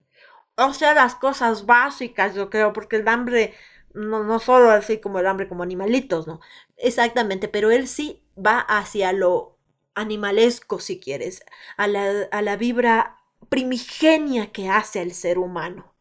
O 0.58 0.74
sea, 0.74 0.94
las 0.94 1.16
cosas 1.16 1.66
básicas, 1.66 2.36
yo 2.36 2.50
creo, 2.50 2.74
porque 2.74 2.98
el 2.98 3.08
hambre, 3.08 3.54
no, 3.94 4.24
no 4.24 4.40
solo 4.40 4.72
así 4.72 5.00
como 5.00 5.20
el 5.20 5.28
hambre 5.28 5.48
como 5.50 5.64
animalitos, 5.64 6.28
¿no? 6.28 6.40
Exactamente, 6.78 7.48
pero 7.50 7.72
él 7.72 7.88
sí 7.88 8.24
va 8.38 8.60
hacia 8.60 9.14
lo 9.14 9.58
animalesco, 9.96 10.80
si 10.80 11.00
quieres, 11.00 11.44
a 11.78 11.88
la, 11.88 12.28
a 12.32 12.42
la 12.42 12.58
vibra 12.58 13.20
primigenia 13.50 14.52
que 14.52 14.70
hace 14.70 15.02
el 15.02 15.14
ser 15.14 15.38
humano. 15.40 15.93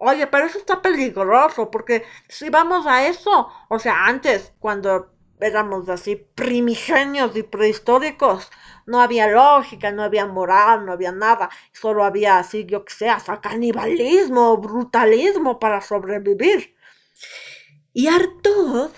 Oye, 0.00 0.26
pero 0.28 0.46
eso 0.46 0.58
está 0.58 0.80
peligroso, 0.80 1.70
porque 1.70 2.04
si 2.28 2.50
vamos 2.50 2.86
a 2.86 3.06
eso, 3.08 3.48
o 3.68 3.78
sea, 3.80 4.06
antes, 4.06 4.52
cuando 4.60 5.12
éramos 5.40 5.88
así 5.88 6.16
primigenios 6.16 7.36
y 7.36 7.42
prehistóricos, 7.42 8.50
no 8.86 9.00
había 9.00 9.26
lógica, 9.26 9.90
no 9.90 10.02
había 10.04 10.26
moral, 10.26 10.86
no 10.86 10.92
había 10.92 11.12
nada, 11.12 11.50
solo 11.72 12.04
había 12.04 12.38
así, 12.38 12.64
yo 12.64 12.84
que 12.84 12.94
sé, 12.94 13.08
hasta 13.08 13.40
canibalismo, 13.40 14.56
brutalismo 14.58 15.58
para 15.58 15.80
sobrevivir. 15.80 16.76
Y 17.92 18.06
Artaud 18.06 18.90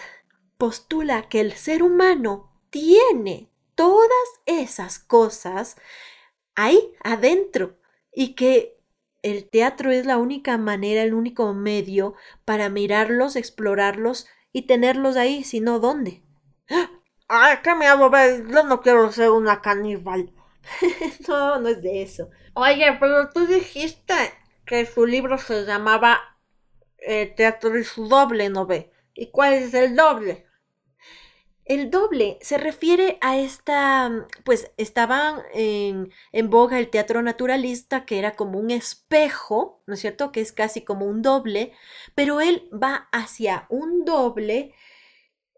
postula 0.58 1.28
que 1.28 1.40
el 1.40 1.52
ser 1.54 1.82
humano 1.82 2.52
tiene 2.68 3.50
todas 3.74 4.28
esas 4.44 4.98
cosas 4.98 5.76
ahí 6.54 6.94
adentro 7.02 7.78
y 8.12 8.34
que 8.34 8.79
el 9.22 9.48
teatro 9.48 9.90
es 9.90 10.06
la 10.06 10.18
única 10.18 10.56
manera, 10.58 11.02
el 11.02 11.14
único 11.14 11.52
medio 11.54 12.14
para 12.44 12.68
mirarlos, 12.68 13.36
explorarlos 13.36 14.26
y 14.52 14.62
tenerlos 14.62 15.16
ahí, 15.16 15.44
si 15.44 15.60
no, 15.60 15.78
¿dónde? 15.78 16.22
Ay, 17.28 17.58
qué 17.62 17.74
miedo, 17.74 18.10
ve, 18.10 18.44
yo 18.48 18.62
no 18.64 18.80
quiero 18.80 19.12
ser 19.12 19.30
una 19.30 19.60
caníbal. 19.60 20.32
no, 21.28 21.58
no 21.60 21.68
es 21.68 21.82
de 21.82 22.02
eso. 22.02 22.30
Oye, 22.54 22.96
pero 22.98 23.30
tú 23.30 23.46
dijiste 23.46 24.14
que 24.66 24.86
su 24.86 25.06
libro 25.06 25.38
se 25.38 25.64
llamaba 25.64 26.20
eh, 26.98 27.26
Teatro 27.36 27.78
y 27.78 27.84
su 27.84 28.08
doble, 28.08 28.48
¿no 28.48 28.66
ve? 28.66 28.90
¿Y 29.14 29.30
cuál 29.30 29.54
es 29.54 29.74
el 29.74 29.96
doble? 29.96 30.46
El 31.70 31.88
doble 31.88 32.36
se 32.40 32.58
refiere 32.58 33.16
a 33.20 33.38
esta, 33.38 34.26
pues 34.42 34.72
estaban 34.76 35.40
en, 35.54 36.10
boga 36.50 36.80
el 36.80 36.90
teatro 36.90 37.22
naturalista, 37.22 38.04
que 38.04 38.18
era 38.18 38.34
como 38.34 38.58
un 38.58 38.72
espejo, 38.72 39.80
¿no 39.86 39.94
es 39.94 40.00
cierto? 40.00 40.32
Que 40.32 40.40
es 40.40 40.50
casi 40.50 40.80
como 40.80 41.06
un 41.06 41.22
doble, 41.22 41.70
pero 42.16 42.40
él 42.40 42.68
va 42.72 43.08
hacia 43.12 43.66
un 43.68 44.04
doble, 44.04 44.74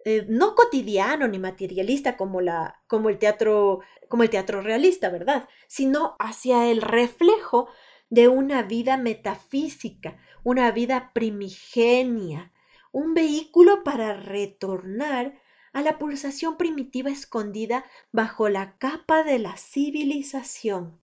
eh, 0.04 0.26
no 0.28 0.54
cotidiano 0.54 1.28
ni 1.28 1.38
materialista 1.38 2.18
como, 2.18 2.42
la, 2.42 2.82
como, 2.88 3.08
el 3.08 3.18
teatro, 3.18 3.80
como 4.10 4.22
el 4.22 4.28
teatro 4.28 4.60
realista, 4.60 5.08
¿verdad? 5.08 5.48
Sino 5.66 6.16
hacia 6.18 6.70
el 6.70 6.82
reflejo 6.82 7.70
de 8.10 8.28
una 8.28 8.62
vida 8.64 8.98
metafísica, 8.98 10.18
una 10.44 10.72
vida 10.72 11.12
primigenia, 11.14 12.52
un 12.90 13.14
vehículo 13.14 13.82
para 13.82 14.12
retornar 14.12 15.40
a 15.72 15.82
la 15.82 15.98
pulsación 15.98 16.56
primitiva 16.56 17.10
escondida 17.10 17.84
bajo 18.12 18.48
la 18.48 18.76
capa 18.78 19.22
de 19.22 19.38
la 19.38 19.56
civilización. 19.56 21.00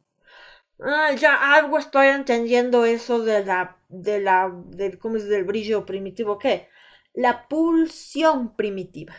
Ah, 0.82 1.12
ya 1.14 1.56
algo 1.56 1.78
estoy 1.78 2.08
entendiendo 2.08 2.86
eso 2.86 3.20
de 3.20 3.44
la, 3.44 3.78
de 3.90 4.20
la, 4.22 4.52
del, 4.68 4.98
¿cómo 4.98 5.18
es 5.18 5.28
del 5.28 5.44
brillo 5.44 5.86
primitivo? 5.86 6.38
¿Qué? 6.38 6.70
La 7.14 7.48
pulsión 7.48 8.56
primitiva. 8.56 9.14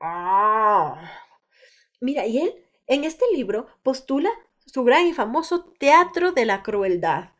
Ah. 0.00 1.10
Mira, 2.00 2.26
y 2.26 2.38
él 2.38 2.54
en 2.86 3.04
este 3.04 3.24
libro 3.34 3.66
postula 3.82 4.30
su 4.64 4.84
gran 4.84 5.06
y 5.06 5.12
famoso 5.12 5.64
teatro 5.78 6.32
de 6.32 6.46
la 6.46 6.62
crueldad. 6.62 7.30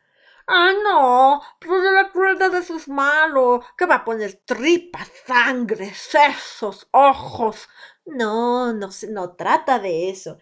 Ah, 0.47 0.73
no, 0.83 1.41
pero 1.59 1.81
de 1.81 1.91
la 1.91 2.11
crueldad 2.11 2.53
eso 2.55 2.75
es 2.75 2.87
malo. 2.87 3.61
¿Qué 3.77 3.85
va 3.85 3.95
a 3.95 4.05
poner 4.05 4.41
tripas, 4.45 5.09
sangre, 5.25 5.93
sesos, 5.93 6.87
ojos? 6.91 7.67
No, 8.05 8.73
no, 8.73 8.89
no 9.09 9.35
trata 9.35 9.79
de 9.79 10.09
eso. 10.09 10.37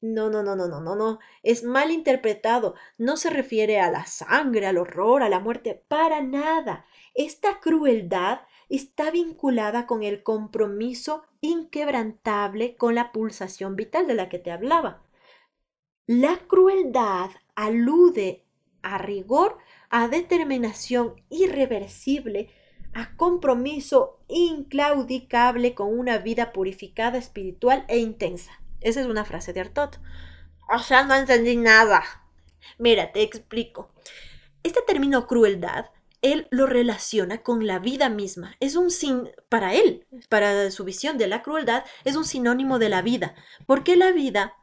No, 0.00 0.28
no, 0.30 0.42
no, 0.42 0.56
no, 0.56 0.68
no, 0.68 0.80
no, 0.80 0.94
no. 0.94 1.18
Es 1.42 1.64
mal 1.64 1.90
interpretado. 1.90 2.74
No 2.98 3.16
se 3.16 3.30
refiere 3.30 3.80
a 3.80 3.90
la 3.90 4.06
sangre, 4.06 4.66
al 4.66 4.78
horror, 4.78 5.22
a 5.22 5.28
la 5.28 5.40
muerte, 5.40 5.82
para 5.88 6.20
nada. 6.20 6.86
Esta 7.14 7.60
crueldad 7.60 8.40
está 8.68 9.10
vinculada 9.10 9.86
con 9.86 10.02
el 10.02 10.22
compromiso 10.22 11.24
inquebrantable 11.40 12.76
con 12.76 12.94
la 12.94 13.12
pulsación 13.12 13.74
vital 13.76 14.06
de 14.06 14.14
la 14.14 14.28
que 14.28 14.38
te 14.38 14.50
hablaba. 14.50 15.02
La 16.06 16.38
crueldad 16.46 17.30
alude 17.54 18.45
a 18.94 18.98
rigor, 18.98 19.58
a 19.90 20.08
determinación 20.08 21.20
irreversible, 21.28 22.50
a 22.94 23.16
compromiso 23.16 24.20
inclaudicable 24.28 25.74
con 25.74 25.98
una 25.98 26.18
vida 26.18 26.52
purificada, 26.52 27.18
espiritual 27.18 27.84
e 27.88 27.98
intensa. 27.98 28.52
Esa 28.80 29.00
es 29.00 29.06
una 29.06 29.24
frase 29.24 29.52
de 29.52 29.60
Artaud. 29.60 29.90
O 30.72 30.78
sea, 30.78 31.04
no 31.04 31.14
entendí 31.14 31.56
nada. 31.56 32.02
Mira, 32.78 33.12
te 33.12 33.22
explico. 33.22 33.90
Este 34.62 34.80
término 34.82 35.26
crueldad, 35.26 35.86
él 36.22 36.48
lo 36.50 36.66
relaciona 36.66 37.42
con 37.42 37.66
la 37.66 37.78
vida 37.78 38.08
misma. 38.08 38.56
Es 38.60 38.76
un 38.76 38.90
sin, 38.90 39.30
para 39.48 39.74
él, 39.74 40.06
para 40.28 40.70
su 40.70 40.84
visión 40.84 41.18
de 41.18 41.26
la 41.26 41.42
crueldad, 41.42 41.84
es 42.04 42.16
un 42.16 42.24
sinónimo 42.24 42.78
de 42.78 42.88
la 42.88 43.02
vida. 43.02 43.34
Porque 43.66 43.96
la 43.96 44.12
vida 44.12 44.54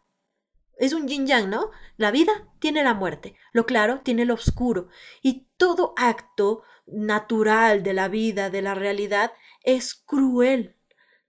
es 0.77 0.93
un 0.93 1.07
yin 1.07 1.27
yang, 1.27 1.49
¿no? 1.49 1.71
La 1.97 2.11
vida 2.11 2.47
tiene 2.59 2.83
la 2.83 2.93
muerte, 2.93 3.35
lo 3.51 3.65
claro 3.65 4.01
tiene 4.01 4.25
lo 4.25 4.33
oscuro. 4.33 4.87
Y 5.21 5.47
todo 5.57 5.93
acto 5.97 6.63
natural 6.85 7.83
de 7.83 7.93
la 7.93 8.07
vida, 8.07 8.49
de 8.49 8.61
la 8.61 8.75
realidad, 8.75 9.31
es 9.63 9.95
cruel, 9.95 10.75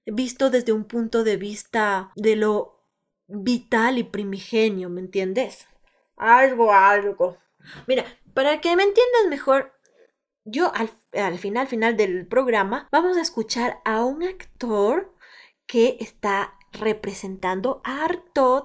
visto 0.07 0.51
desde 0.51 0.73
un 0.73 0.85
punto 0.85 1.25
de 1.25 1.37
vista 1.37 2.11
de 2.17 2.37
lo 2.37 2.85
vital 3.27 3.99
y 3.99 4.05
primigenio, 4.05 4.91
¿me 4.91 5.01
entiendes? 5.01 5.67
Algo, 6.17 6.73
algo. 6.73 7.39
Mira, 7.87 8.05
para 8.35 8.61
que 8.61 8.77
me 8.77 8.83
entiendas 8.83 9.27
mejor, 9.29 9.73
yo 10.45 10.73
al, 10.75 10.91
al 11.13 11.39
final, 11.39 11.67
final 11.67 11.97
del 11.97 12.27
programa, 12.27 12.89
vamos 12.93 13.17
a 13.17 13.23
escuchar 13.23 13.81
a 13.85 14.05
un 14.05 14.23
actor 14.23 15.15
que 15.67 15.97
está 16.01 16.55
representando 16.73 17.81
a 17.85 18.05
Artaud 18.05 18.65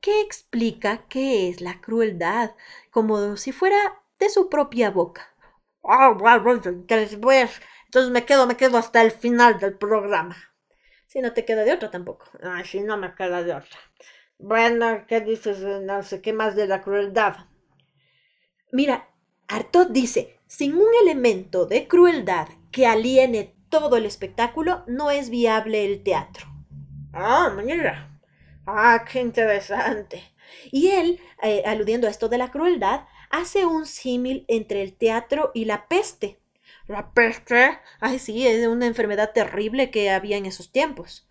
que 0.00 0.20
explica 0.20 1.04
qué 1.08 1.48
es 1.48 1.60
la 1.60 1.80
crueldad, 1.80 2.52
como 2.90 3.36
si 3.36 3.52
fuera 3.52 4.00
de 4.18 4.28
su 4.30 4.48
propia 4.48 4.90
boca. 4.90 5.34
Ah, 5.84 6.10
bueno, 6.10 6.62
entonces 6.64 8.10
me 8.10 8.24
quedo, 8.24 8.46
me 8.46 8.56
quedo 8.56 8.78
hasta 8.78 9.02
el 9.02 9.10
final 9.10 9.58
del 9.58 9.76
programa. 9.76 10.36
Si 11.06 11.20
no 11.20 11.32
te 11.32 11.44
queda 11.44 11.64
de 11.64 11.72
otra 11.72 11.90
tampoco. 11.90 12.26
Ay, 12.42 12.64
si 12.64 12.80
no 12.80 12.96
me 12.96 13.14
queda 13.14 13.42
de 13.42 13.54
otra. 13.54 13.78
Bueno, 14.38 15.04
¿qué 15.08 15.20
dices? 15.20 15.60
No 15.60 16.02
sé 16.02 16.20
qué 16.20 16.32
más 16.32 16.54
de 16.54 16.66
la 16.66 16.82
crueldad. 16.82 17.36
Mira, 18.70 19.08
Artaud 19.48 19.88
dice, 19.88 20.38
sin 20.46 20.74
un 20.74 20.88
elemento 21.02 21.64
de 21.64 21.88
crueldad 21.88 22.48
que 22.70 22.86
aliene 22.86 23.54
todo 23.70 23.96
el 23.96 24.04
espectáculo, 24.04 24.84
no 24.86 25.10
es 25.10 25.30
viable 25.30 25.86
el 25.86 26.02
teatro. 26.02 26.46
Ah, 27.12 27.50
mira. 27.56 28.07
Ah, 28.70 29.04
qué 29.10 29.20
interesante. 29.20 30.22
Y 30.70 30.88
él, 30.88 31.18
eh, 31.42 31.62
aludiendo 31.64 32.06
a 32.06 32.10
esto 32.10 32.28
de 32.28 32.36
la 32.36 32.50
crueldad, 32.50 33.06
hace 33.30 33.64
un 33.64 33.86
símil 33.86 34.44
entre 34.46 34.82
el 34.82 34.94
teatro 34.94 35.50
y 35.54 35.64
la 35.64 35.88
peste. 35.88 36.38
¿La 36.86 37.12
peste? 37.12 37.78
Ay, 37.98 38.18
sí, 38.18 38.46
es 38.46 38.66
una 38.66 38.86
enfermedad 38.86 39.32
terrible 39.32 39.90
que 39.90 40.10
había 40.10 40.36
en 40.36 40.44
esos 40.44 40.70
tiempos. 40.70 41.26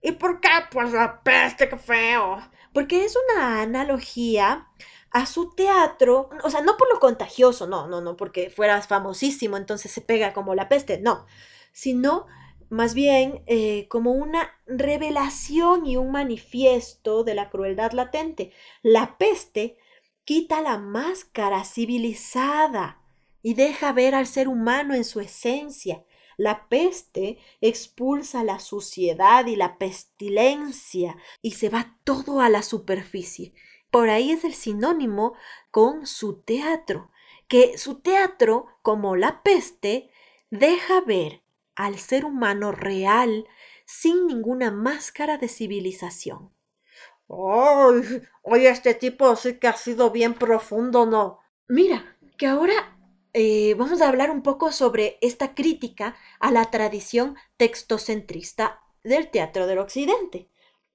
¿Y 0.00 0.12
por 0.12 0.40
qué? 0.40 0.48
Pues 0.70 0.92
la 0.92 1.22
peste, 1.24 1.68
qué 1.68 1.76
feo. 1.76 2.38
Porque 2.72 3.04
es 3.04 3.16
una 3.34 3.62
analogía 3.62 4.68
a 5.10 5.26
su 5.26 5.54
teatro, 5.56 6.30
o 6.44 6.50
sea, 6.50 6.60
no 6.60 6.76
por 6.76 6.88
lo 6.92 7.00
contagioso, 7.00 7.66
no, 7.66 7.88
no, 7.88 8.00
no, 8.00 8.16
porque 8.16 8.48
fueras 8.50 8.86
famosísimo, 8.86 9.56
entonces 9.56 9.90
se 9.90 10.02
pega 10.02 10.32
como 10.32 10.54
la 10.54 10.68
peste, 10.68 10.98
no, 11.00 11.26
sino 11.72 12.26
más 12.68 12.94
bien 12.94 13.42
eh, 13.46 13.86
como 13.88 14.12
una 14.12 14.50
revelación 14.66 15.86
y 15.86 15.96
un 15.96 16.10
manifiesto 16.10 17.24
de 17.24 17.34
la 17.34 17.50
crueldad 17.50 17.92
latente. 17.92 18.52
La 18.82 19.18
peste 19.18 19.78
quita 20.24 20.60
la 20.60 20.78
máscara 20.78 21.64
civilizada 21.64 23.00
y 23.42 23.54
deja 23.54 23.92
ver 23.92 24.14
al 24.14 24.26
ser 24.26 24.48
humano 24.48 24.94
en 24.94 25.04
su 25.04 25.20
esencia. 25.20 26.04
La 26.36 26.68
peste 26.68 27.38
expulsa 27.60 28.44
la 28.44 28.58
suciedad 28.58 29.46
y 29.46 29.56
la 29.56 29.78
pestilencia 29.78 31.16
y 31.40 31.52
se 31.52 31.68
va 31.68 31.96
todo 32.04 32.40
a 32.40 32.48
la 32.48 32.62
superficie. 32.62 33.54
Por 33.90 34.10
ahí 34.10 34.32
es 34.32 34.44
el 34.44 34.52
sinónimo 34.52 35.34
con 35.70 36.06
su 36.06 36.42
teatro, 36.42 37.10
que 37.48 37.78
su 37.78 38.00
teatro, 38.00 38.66
como 38.82 39.16
la 39.16 39.42
peste, 39.42 40.10
deja 40.50 41.00
ver 41.00 41.45
al 41.76 41.98
ser 41.98 42.24
humano 42.24 42.72
real 42.72 43.46
sin 43.84 44.26
ninguna 44.26 44.70
máscara 44.70 45.38
de 45.38 45.48
civilización. 45.48 46.52
¡Ay! 47.28 48.22
Oye, 48.42 48.68
este 48.68 48.94
tipo 48.94 49.36
sí 49.36 49.58
que 49.58 49.68
ha 49.68 49.76
sido 49.76 50.10
bien 50.10 50.34
profundo, 50.34 51.06
¿no? 51.06 51.40
Mira, 51.68 52.16
que 52.36 52.46
ahora 52.46 52.96
eh, 53.32 53.74
vamos 53.74 54.00
a 54.00 54.08
hablar 54.08 54.30
un 54.30 54.42
poco 54.42 54.72
sobre 54.72 55.18
esta 55.20 55.54
crítica 55.54 56.16
a 56.40 56.50
la 56.50 56.70
tradición 56.70 57.36
textocentrista 57.56 58.80
del 59.04 59.30
teatro 59.30 59.66
del 59.66 59.78
occidente. 59.78 60.50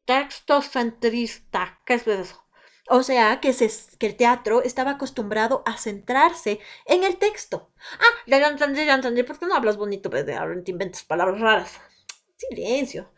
Textocentrista, 0.05 1.81
¿qué 1.85 1.95
es 1.95 2.07
eso? 2.07 2.43
O 2.89 3.03
sea, 3.03 3.39
que, 3.39 3.55
que 3.97 4.07
el 4.07 4.15
teatro 4.15 4.63
estaba 4.63 4.91
acostumbrado 4.91 5.63
a 5.65 5.77
centrarse 5.77 6.59
en 6.85 7.03
el 7.03 7.17
texto. 7.17 7.69
Ah, 7.99 8.13
ya, 8.27 8.47
entendí, 8.47 8.85
ya 8.85 8.95
entendí. 8.95 9.23
¿Por 9.23 9.39
qué 9.39 9.45
no 9.45 9.55
hablas 9.55 9.77
bonito? 9.77 10.09
Te 10.09 10.71
inventas 10.71 11.03
palabras 11.03 11.39
raras. 11.39 11.79
Silencio. 12.37 13.11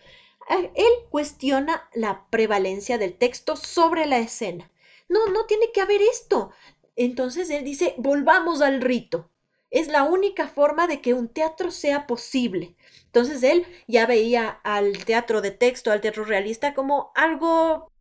Eh, 0.49 0.71
él 0.75 0.91
cuestiona 1.09 1.89
la 1.93 2.25
prevalencia 2.29 2.97
del 2.97 3.17
texto 3.17 3.55
sobre 3.55 4.05
la 4.05 4.19
escena. 4.19 4.69
No, 5.09 5.27
no 5.27 5.45
tiene 5.45 5.71
que 5.71 5.81
haber 5.81 6.01
esto. 6.01 6.51
Entonces 6.95 7.49
él 7.49 7.63
dice, 7.63 7.95
volvamos 7.97 8.61
al 8.61 8.81
rito. 8.81 9.29
Es 9.71 9.87
la 9.87 10.03
única 10.03 10.47
forma 10.47 10.85
de 10.87 11.01
que 11.01 11.13
un 11.13 11.29
teatro 11.29 11.71
sea 11.71 12.05
posible. 12.05 12.75
Entonces 13.05 13.41
él 13.43 13.65
ya 13.87 14.05
veía 14.05 14.49
al 14.63 15.03
teatro 15.05 15.41
de 15.41 15.51
texto, 15.51 15.91
al 15.91 16.01
teatro 16.01 16.25
realista, 16.25 16.73
como 16.73 17.11
algo 17.15 17.91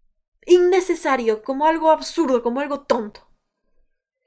innecesario, 0.46 1.42
como 1.42 1.66
algo 1.66 1.90
absurdo, 1.90 2.42
como 2.42 2.60
algo 2.60 2.82
tonto. 2.82 3.28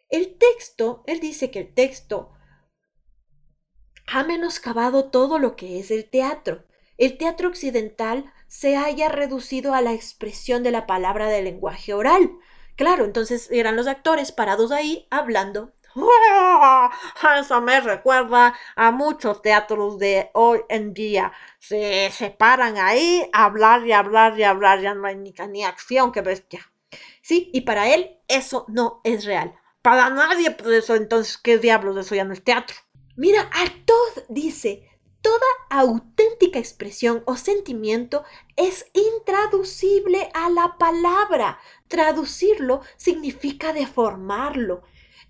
El 0.09 0.37
texto, 0.37 1.03
él 1.07 1.19
dice 1.19 1.51
que 1.51 1.59
el 1.59 1.73
texto 1.73 2.31
ha 4.07 4.23
menoscabado 4.23 5.09
todo 5.09 5.39
lo 5.39 5.55
que 5.55 5.79
es 5.79 5.91
el 5.91 6.09
teatro. 6.09 6.65
El 6.97 7.17
teatro 7.17 7.49
occidental 7.49 8.31
se 8.47 8.77
haya 8.77 9.09
reducido 9.09 9.73
a 9.73 9.81
la 9.81 9.93
expresión 9.93 10.63
de 10.63 10.71
la 10.71 10.85
palabra 10.85 11.27
del 11.27 11.45
lenguaje 11.45 11.93
oral. 11.93 12.31
Claro, 12.75 13.05
entonces 13.05 13.49
eran 13.51 13.75
los 13.75 13.87
actores 13.87 14.31
parados 14.31 14.71
ahí 14.71 15.07
hablando 15.09 15.73
Eso 17.39 17.61
me 17.61 17.79
recuerda 17.79 18.53
a 18.75 18.91
muchos 18.91 19.41
teatros 19.41 19.97
de 19.97 20.29
hoy 20.33 20.61
en 20.69 20.93
día. 20.93 21.31
Se 21.59 22.11
separan 22.11 22.77
ahí, 22.77 23.29
hablar 23.31 23.85
y 23.87 23.93
hablar 23.93 24.37
y 24.37 24.43
hablar, 24.43 24.81
ya 24.81 24.93
no 24.93 25.07
hay 25.07 25.15
ni, 25.15 25.33
ni 25.49 25.63
acción, 25.63 26.11
que 26.11 26.21
bestia. 26.21 26.69
Sí, 27.21 27.49
y 27.53 27.61
para 27.61 27.93
él 27.93 28.19
eso 28.27 28.65
no 28.67 29.01
es 29.03 29.25
real. 29.25 29.55
Para 29.81 30.09
nadie, 30.09 30.51
pues 30.51 30.83
eso, 30.83 30.95
entonces, 30.95 31.37
¿qué 31.37 31.57
diablos? 31.57 31.97
Eso 31.97 32.15
ya 32.15 32.23
no 32.23 32.33
es 32.33 32.43
teatro. 32.43 32.75
Mira, 33.15 33.41
Artaud 33.53 34.23
dice, 34.29 34.89
toda 35.21 35.45
auténtica 35.69 36.59
expresión 36.59 37.23
o 37.25 37.37
sentimiento 37.37 38.23
es 38.55 38.85
intraducible 38.93 40.29
a 40.33 40.49
la 40.49 40.77
palabra. 40.77 41.59
Traducirlo 41.87 42.81
significa 42.97 43.73
deformarlo. 43.73 44.83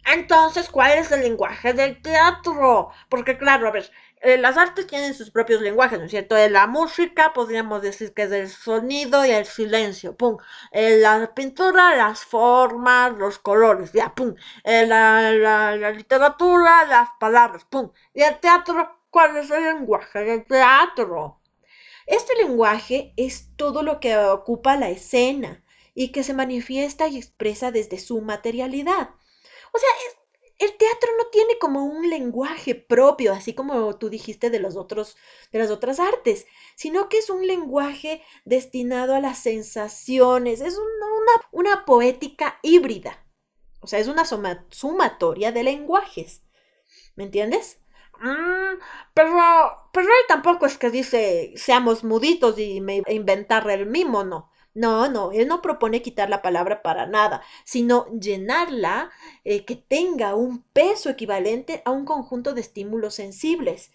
Entonces, 0.05 0.69
¿cuál 0.69 0.97
es 0.99 1.11
el 1.11 1.21
lenguaje 1.21 1.73
del 1.73 2.01
teatro? 2.01 2.91
Porque 3.09 3.37
claro, 3.37 3.67
a 3.67 3.71
ver, 3.71 3.91
eh, 4.21 4.37
las 4.37 4.57
artes 4.57 4.87
tienen 4.87 5.13
sus 5.13 5.31
propios 5.31 5.61
lenguajes, 5.61 5.99
¿no 5.99 6.05
es 6.05 6.11
cierto? 6.11 6.37
En 6.37 6.53
la 6.53 6.67
música 6.67 7.33
podríamos 7.33 7.81
decir 7.81 8.13
que 8.13 8.23
es 8.23 8.31
el 8.31 8.49
sonido 8.49 9.25
y 9.25 9.31
el 9.31 9.45
silencio, 9.45 10.15
pum. 10.15 10.37
En 10.71 11.01
la 11.01 11.33
pintura, 11.33 11.95
las 11.95 12.23
formas, 12.23 13.13
los 13.17 13.39
colores, 13.39 13.91
ya, 13.93 14.13
pum. 14.15 14.35
En 14.63 14.89
la, 14.89 15.31
la 15.31 15.91
literatura, 15.91 16.85
las 16.85 17.09
palabras, 17.19 17.65
pum. 17.65 17.91
Y 18.13 18.21
el 18.21 18.39
teatro, 18.39 18.99
¿cuál 19.09 19.37
es 19.37 19.51
el 19.51 19.63
lenguaje 19.63 20.19
del 20.19 20.45
teatro? 20.45 21.41
Este 22.05 22.35
lenguaje 22.35 23.13
es 23.17 23.55
todo 23.55 23.83
lo 23.83 23.99
que 23.99 24.17
ocupa 24.17 24.77
la 24.77 24.89
escena 24.89 25.63
y 25.95 26.11
que 26.11 26.23
se 26.23 26.33
manifiesta 26.33 27.07
y 27.07 27.17
expresa 27.17 27.71
desde 27.71 27.99
su 27.99 28.21
materialidad. 28.21 29.09
O 29.75 29.77
sea, 29.77 29.89
el 30.57 30.77
teatro 30.77 31.09
no 31.17 31.25
tiene 31.31 31.57
como 31.59 31.83
un 31.83 32.09
lenguaje 32.09 32.75
propio, 32.75 33.33
así 33.33 33.53
como 33.53 33.97
tú 33.97 34.09
dijiste 34.09 34.49
de 34.49 34.59
los 34.59 34.77
otros, 34.77 35.17
de 35.51 35.59
las 35.59 35.69
otras 35.69 35.99
artes, 35.99 36.45
sino 36.75 37.09
que 37.09 37.17
es 37.17 37.29
un 37.29 37.45
lenguaje 37.45 38.23
destinado 38.45 39.15
a 39.15 39.19
las 39.19 39.39
sensaciones, 39.39 40.61
es 40.61 40.77
una, 40.77 41.47
una, 41.51 41.85
poética 41.85 42.59
híbrida. 42.61 43.25
O 43.81 43.87
sea, 43.87 43.99
es 43.99 44.07
una 44.07 44.23
sumatoria 44.69 45.51
de 45.51 45.63
lenguajes. 45.63 46.41
¿Me 47.15 47.25
entiendes? 47.25 47.79
Mm, 48.19 48.79
pero, 49.13 49.33
pero 49.91 50.07
él 50.07 50.25
tampoco 50.27 50.65
es 50.65 50.77
que 50.77 50.89
dice 50.89 51.53
seamos 51.57 52.03
muditos 52.03 52.57
y 52.57 52.79
me 52.79 53.03
inventar 53.09 53.69
el 53.69 53.85
mimo, 53.85 54.23
no. 54.23 54.49
No, 54.75 55.09
no, 55.09 55.31
él 55.31 55.47
no 55.47 55.61
propone 55.61 56.01
quitar 56.03 56.29
la 56.29 56.41
palabra 56.43 56.81
para 56.83 57.07
nada, 57.07 57.41
sino 57.63 58.07
llenarla 58.19 59.09
eh, 59.43 59.65
que 59.65 59.75
tenga 59.75 60.35
un 60.35 60.61
peso 60.63 61.09
equivalente 61.09 61.81
a 61.85 61.91
un 61.91 62.05
conjunto 62.05 62.53
de 62.53 62.61
estímulos 62.61 63.15
sensibles, 63.15 63.91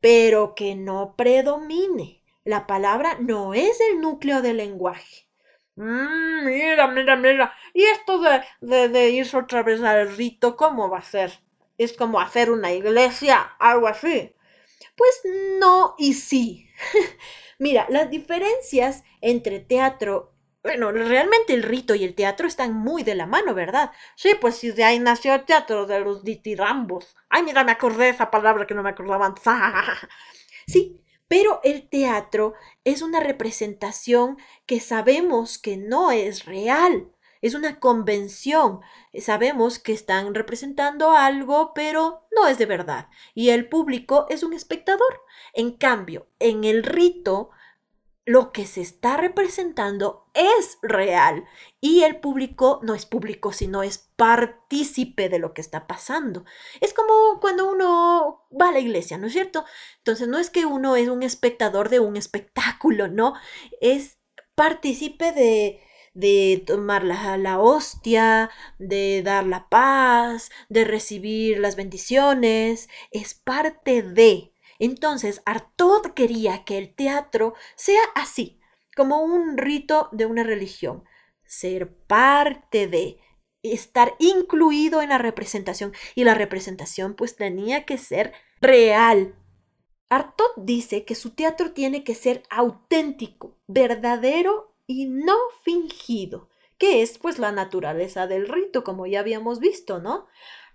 pero 0.00 0.54
que 0.54 0.74
no 0.76 1.14
predomine. 1.16 2.22
La 2.44 2.66
palabra 2.66 3.18
no 3.20 3.54
es 3.54 3.78
el 3.80 4.00
núcleo 4.00 4.40
del 4.40 4.58
lenguaje. 4.58 5.26
Mm, 5.76 6.44
mira, 6.46 6.86
mira, 6.88 7.16
mira. 7.16 7.52
¿Y 7.74 7.84
esto 7.84 8.20
de, 8.20 8.42
de, 8.60 8.88
de 8.88 9.10
irse 9.10 9.36
otra 9.36 9.62
vez 9.62 9.82
al 9.82 10.16
rito, 10.16 10.56
cómo 10.56 10.88
va 10.90 10.98
a 10.98 11.02
ser? 11.02 11.40
¿Es 11.78 11.92
como 11.92 12.20
hacer 12.20 12.50
una 12.50 12.72
iglesia? 12.72 13.38
Algo 13.58 13.88
así. 13.88 14.32
Pues 15.00 15.22
no 15.58 15.94
y 15.96 16.12
sí. 16.12 16.68
Mira, 17.58 17.86
las 17.88 18.10
diferencias 18.10 19.02
entre 19.22 19.58
teatro, 19.58 20.34
bueno, 20.62 20.92
realmente 20.92 21.54
el 21.54 21.62
rito 21.62 21.94
y 21.94 22.04
el 22.04 22.14
teatro 22.14 22.46
están 22.46 22.74
muy 22.74 23.02
de 23.02 23.14
la 23.14 23.24
mano, 23.24 23.54
¿verdad? 23.54 23.92
Sí, 24.14 24.32
pues 24.38 24.56
si 24.56 24.72
de 24.72 24.84
ahí 24.84 24.98
nació 24.98 25.34
el 25.34 25.46
teatro 25.46 25.86
de 25.86 26.00
los 26.00 26.22
ditirambos. 26.22 27.16
Ay, 27.30 27.42
mira, 27.44 27.64
me 27.64 27.72
acordé 27.72 28.04
de 28.04 28.10
esa 28.10 28.30
palabra 28.30 28.66
que 28.66 28.74
no 28.74 28.82
me 28.82 28.90
acordaba 28.90 29.24
antes. 29.24 29.42
sí, 30.66 31.00
pero 31.28 31.60
el 31.64 31.88
teatro 31.88 32.52
es 32.84 33.00
una 33.00 33.20
representación 33.20 34.36
que 34.66 34.80
sabemos 34.80 35.56
que 35.56 35.78
no 35.78 36.10
es 36.10 36.44
real. 36.44 37.10
Es 37.42 37.54
una 37.54 37.80
convención. 37.80 38.80
Sabemos 39.18 39.78
que 39.78 39.92
están 39.92 40.34
representando 40.34 41.12
algo, 41.12 41.72
pero 41.74 42.26
no 42.34 42.46
es 42.46 42.58
de 42.58 42.66
verdad. 42.66 43.08
Y 43.34 43.50
el 43.50 43.68
público 43.68 44.26
es 44.28 44.42
un 44.42 44.52
espectador. 44.52 45.22
En 45.54 45.72
cambio, 45.72 46.26
en 46.38 46.64
el 46.64 46.82
rito, 46.82 47.50
lo 48.30 48.52
que 48.52 48.66
se 48.66 48.80
está 48.80 49.16
representando 49.16 50.26
es 50.34 50.78
real 50.82 51.46
y 51.80 52.02
el 52.02 52.20
público 52.20 52.78
no 52.82 52.94
es 52.94 53.04
público, 53.06 53.52
sino 53.52 53.82
es 53.82 54.10
partícipe 54.14 55.28
de 55.28 55.38
lo 55.38 55.52
que 55.54 55.60
está 55.60 55.86
pasando. 55.86 56.44
Es 56.80 56.94
como 56.94 57.40
cuando 57.40 57.68
uno 57.68 58.46
va 58.52 58.68
a 58.68 58.72
la 58.72 58.78
iglesia, 58.78 59.18
¿no 59.18 59.26
es 59.26 59.32
cierto? 59.32 59.64
Entonces 59.98 60.28
no 60.28 60.38
es 60.38 60.50
que 60.50 60.66
uno 60.66 60.94
es 60.96 61.08
un 61.08 61.22
espectador 61.22 61.88
de 61.88 61.98
un 62.00 62.16
espectáculo, 62.16 63.08
no, 63.08 63.34
es 63.80 64.18
partícipe 64.54 65.32
de, 65.32 65.82
de 66.12 66.62
tomar 66.66 67.04
la, 67.04 67.36
la, 67.36 67.58
hostia, 67.58 68.50
de 68.78 69.22
dar 69.22 69.46
la 69.46 69.68
paz, 69.68 70.50
de 70.68 70.84
recibir 70.84 71.58
las 71.58 71.76
bendiciones, 71.76 72.88
es 73.10 73.34
parte 73.34 74.02
de. 74.02 74.52
Entonces, 74.78 75.42
Artaud 75.44 76.12
quería 76.14 76.64
que 76.64 76.78
el 76.78 76.94
teatro 76.94 77.54
sea 77.76 78.02
así, 78.14 78.60
como 78.96 79.22
un 79.22 79.58
rito 79.58 80.08
de 80.12 80.26
una 80.26 80.42
religión, 80.42 81.04
ser 81.44 81.94
parte 82.06 82.86
de, 82.86 83.20
estar 83.62 84.14
incluido 84.18 85.02
en 85.02 85.10
la 85.10 85.18
representación 85.18 85.92
y 86.14 86.24
la 86.24 86.34
representación 86.34 87.14
pues 87.14 87.36
tenía 87.36 87.84
que 87.84 87.98
ser 87.98 88.32
real. 88.60 89.34
Artaud 90.08 90.50
dice 90.56 91.04
que 91.04 91.14
su 91.14 91.30
teatro 91.30 91.72
tiene 91.72 92.02
que 92.02 92.14
ser 92.14 92.42
auténtico, 92.50 93.58
verdadero 93.66 94.69
y 94.90 95.06
no 95.06 95.36
fingido, 95.62 96.48
que 96.76 97.00
es 97.00 97.16
pues 97.18 97.38
la 97.38 97.52
naturaleza 97.52 98.26
del 98.26 98.48
rito, 98.48 98.82
como 98.82 99.06
ya 99.06 99.20
habíamos 99.20 99.60
visto, 99.60 100.00
¿no? 100.00 100.26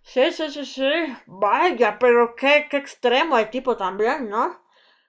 Sí, 0.04 0.32
sí, 0.32 0.50
sí, 0.52 0.66
sí. 0.66 0.90
Vaya, 1.26 2.00
pero 2.00 2.34
qué, 2.34 2.68
qué 2.70 2.78
extremo 2.78 3.38
el 3.38 3.50
tipo 3.50 3.76
también, 3.76 4.30
¿no? 4.30 4.62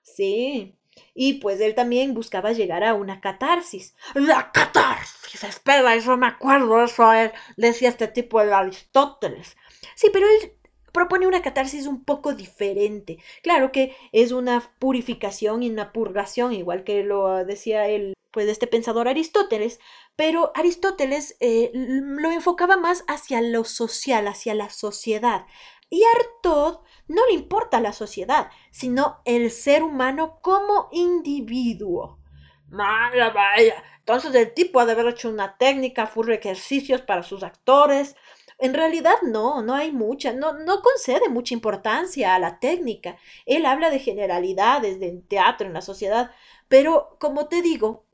Sí. 0.03 0.77
Y 1.15 1.35
pues 1.35 1.61
él 1.61 1.77
también 1.77 2.15
buscaba 2.15 2.51
llegar 2.51 2.83
a 2.83 2.95
una 2.95 3.21
catarsis. 3.21 3.95
¡La 4.15 4.51
catarsis! 4.51 5.45
Espera, 5.45 5.95
eso 5.95 6.17
me 6.17 6.27
acuerdo, 6.27 6.83
eso 6.83 7.13
él 7.13 7.31
decía 7.57 7.91
este 7.91 8.09
tipo 8.09 8.43
de 8.43 8.53
Aristóteles. 8.53 9.57
Sí, 9.95 10.11
pero 10.13 10.27
él 10.27 10.53
propone 10.91 11.29
una 11.29 11.43
catarsis 11.43 11.87
un 11.87 12.03
poco 12.03 12.35
diferente. 12.35 13.19
Claro 13.45 13.71
que 13.71 13.95
es 14.11 14.33
una 14.33 14.69
purificación 14.81 15.63
y 15.63 15.71
una 15.71 15.93
purgación, 15.93 16.53
igual 16.53 16.83
que 16.83 17.05
lo 17.05 17.45
decía 17.45 17.87
él 17.87 18.17
pues, 18.37 18.45
de 18.45 18.53
este 18.53 18.67
pensador 18.67 19.09
Aristóteles, 19.09 19.81
pero 20.15 20.53
Aristóteles 20.55 21.39
eh, 21.41 21.71
lo 21.73 22.31
enfocaba 22.31 22.77
más 22.77 23.03
hacia 23.09 23.41
lo 23.41 23.65
social, 23.65 24.29
hacia 24.29 24.53
la 24.53 24.69
sociedad. 24.69 25.47
Y 25.89 26.03
Artaud 26.05 26.81
no 27.09 27.27
le 27.29 27.33
importa 27.33 27.81
la 27.81 27.95
sociedad, 27.95 28.51
sino 28.71 29.23
el 29.25 29.51
ser 29.51 29.83
humano 29.83 30.39
como 30.43 30.91
individuo. 30.93 32.19
Vaya, 32.67 33.31
vaya. 33.31 33.83
Entonces 34.01 34.35
el 34.35 34.53
tipo 34.53 34.81
ha 34.81 34.85
de 34.85 34.93
haber 34.93 35.07
hecho 35.07 35.31
una 35.31 35.57
técnica, 35.57 36.07
furre 36.07 36.35
ejercicios 36.35 37.01
para 37.01 37.23
sus 37.23 37.43
actores. 37.43 38.17
En 38.59 38.75
realidad 38.75 39.15
no, 39.23 39.63
no 39.63 39.75
hay 39.75 39.93
mucha, 39.93 40.35
no, 40.35 40.53
no 40.53 40.83
concede 40.83 41.31
mucha 41.31 41.55
importancia 41.55 42.35
a 42.35 42.39
la 42.39 42.59
técnica. 42.61 43.17
Él 43.47 43.65
habla 43.65 43.89
de 43.89 43.99
generalidades, 43.99 45.01
del 45.01 45.27
teatro, 45.27 45.67
en 45.67 45.73
la 45.73 45.81
sociedad, 45.81 46.33
pero 46.69 47.17
como 47.19 47.49
te 47.49 47.63
digo, 47.63 48.06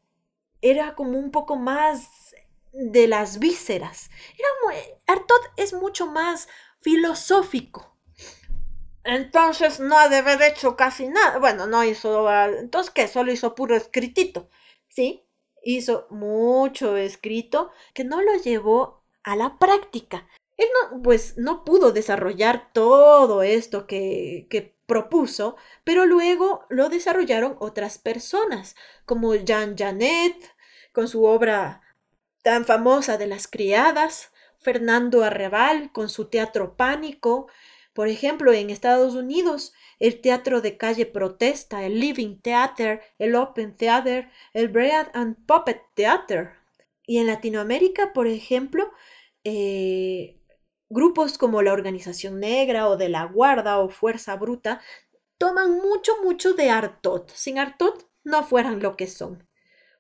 era 0.63 0.95
como 0.95 1.19
un 1.19 1.31
poco 1.31 1.57
más 1.57 2.35
de 2.73 3.07
las 3.09 3.39
vísceras. 3.39 4.11
Era 4.39 4.49
es 5.57 5.75
mucho 5.75 6.07
más 6.07 6.49
filosófico. 6.81 7.97
Entonces 9.05 9.81
no 9.81 9.99
ha 9.99 10.09
de 10.09 10.19
haber 10.19 10.41
hecho 10.43 10.77
casi 10.77 11.09
nada. 11.09 11.39
Bueno, 11.39 11.67
no 11.67 11.85
hizo. 11.85 12.31
Entonces, 12.59 12.93
¿qué? 12.93 13.09
Solo 13.09 13.33
hizo 13.33 13.55
puro 13.55 13.77
escritito. 13.77 14.49
Sí, 14.89 15.27
hizo 15.65 16.07
mucho 16.11 16.97
escrito 16.97 17.71
que 17.95 18.05
no 18.05 18.23
lo 18.23 18.35
llevó 18.37 19.05
a 19.25 19.37
la 19.37 19.59
práctica. 19.59 20.29
Él 20.57 20.69
no, 20.93 21.03
pues, 21.03 21.37
no 21.39 21.65
pudo 21.65 21.93
desarrollar 21.93 22.73
todo 22.73 23.43
esto 23.43 23.87
que 23.87 24.77
propuso, 24.93 25.57
pero 25.85 26.05
luego 26.05 26.67
lo 26.69 26.91
desarrollaron 26.91 27.57
otras 27.61 27.97
personas, 27.97 28.77
como 29.07 29.35
Jean 29.35 29.75
Janet, 29.75 30.37
con 30.93 31.09
su 31.09 31.25
obra 31.25 31.81
tan 32.43 32.67
famosa 32.67 33.17
de 33.17 33.27
las 33.27 33.49
criadas, 33.49 34.33
Fernando 34.59 35.25
Arrebal 35.25 35.93
con 35.93 36.11
su 36.11 36.27
teatro 36.27 36.77
Pánico, 36.77 37.47
por 37.95 38.09
ejemplo, 38.09 38.53
en 38.53 38.69
Estados 38.69 39.15
Unidos, 39.15 39.73
el 39.99 40.21
teatro 40.21 40.61
de 40.61 40.77
calle 40.77 41.07
protesta, 41.07 41.87
el 41.87 41.99
Living 41.99 42.37
Theater, 42.43 43.01
el 43.19 43.35
Open 43.35 43.75
Theater, 43.75 44.29
el 44.53 44.69
Bread 44.69 45.09
and 45.15 45.37
Puppet 45.47 45.81
Theater. 45.95 46.51
Y 47.07 47.17
en 47.17 47.29
Latinoamérica, 47.29 48.13
por 48.13 48.27
ejemplo, 48.27 48.93
eh, 49.43 50.42
Grupos 50.93 51.39
como 51.39 51.63
la 51.63 51.73
Organización 51.73 52.39
Negra 52.39 52.87
o 52.87 52.99
de 52.99 53.09
la 53.09 53.25
Guarda 53.25 53.79
o 53.79 53.89
Fuerza 53.89 54.37
Bruta 54.37 54.83
toman 55.39 55.79
mucho, 55.79 56.13
mucho 56.23 56.53
de 56.53 56.69
Artot. 56.69 57.31
Sin 57.31 57.59
Artot 57.59 58.07
no 58.25 58.45
fueran 58.45 58.83
lo 58.83 58.95
que 58.95 59.07
son. 59.07 59.49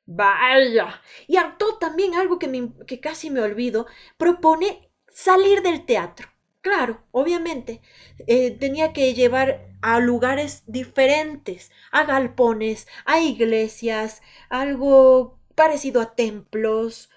Vaya. 0.05 1.00
Y 1.26 1.37
Artot 1.37 1.81
también, 1.81 2.14
algo 2.14 2.38
que, 2.38 3.00
casi 3.00 3.31
me 3.31 3.40
olvido, 3.40 3.87
propone 4.18 4.90
salir 5.09 5.62
del 5.62 5.87
teatro. 5.87 6.28
Claro, 6.61 7.02
obviamente, 7.11 7.81
eh, 8.26 8.50
tenía 8.50 8.92
que 8.92 9.14
llevar 9.14 9.66
a 9.81 9.98
lugares 9.98 10.62
diferentes, 10.66 11.72
a 11.90 12.05
galpones, 12.05 12.87
a 13.07 13.18
iglesias, 13.20 14.20
algo 14.50 15.38
parecido 15.55 16.02
a 16.02 16.14
templos, 16.14 17.09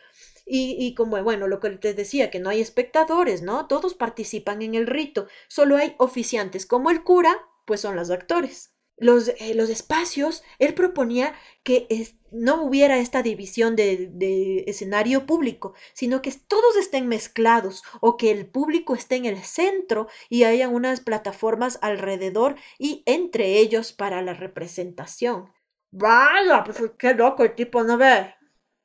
y, 0.46 0.76
y, 0.80 0.94
como, 0.94 1.22
bueno, 1.24 1.48
lo 1.48 1.60
que 1.60 1.72
te 1.72 1.94
decía, 1.94 2.30
que 2.30 2.40
no 2.40 2.50
hay 2.50 2.62
espectadores, 2.62 3.42
¿no? 3.42 3.68
Todos 3.68 3.96
participan 3.96 4.62
en 4.62 4.76
el 4.76 4.88
rito, 4.88 5.28
solo 5.48 5.78
hay 5.78 5.96
oficiantes, 5.98 6.66
como 6.66 6.92
el 6.92 7.04
cura, 7.04 7.38
pues 7.66 7.82
son 7.82 7.96
los 7.96 8.12
actores. 8.12 8.72
Los, 8.98 9.28
eh, 9.28 9.54
los 9.56 9.70
espacios, 9.70 10.44
él 10.58 10.74
proponía 10.74 11.36
que 11.64 11.88
no 12.32 12.64
hubiera 12.64 12.98
esta 12.98 13.24
división 13.24 13.76
de, 13.76 14.10
de, 14.14 14.64
escenario 14.68 15.26
público, 15.26 15.74
sino 15.94 16.22
que 16.22 16.32
todos 16.32 16.78
estén 16.78 17.08
mezclados 17.08 17.84
o 18.00 18.16
que 18.16 18.32
el 18.32 18.46
público 18.46 18.96
esté 18.96 19.16
en 19.18 19.26
el 19.26 19.44
centro 19.44 20.08
y 20.30 20.44
haya 20.44 20.70
unas 20.70 21.02
plataformas 21.02 21.78
alrededor 21.82 22.56
y 22.80 23.04
entre 23.06 23.58
ellos 23.58 23.92
para 23.92 24.22
la 24.22 24.34
representación. 24.34 25.52
Vaya, 25.92 26.64
pues 26.64 26.78
qué 26.98 27.14
loco 27.14 27.44
el 27.44 27.56
tipo, 27.56 27.84
¿no 27.84 27.98
ve? 27.98 28.34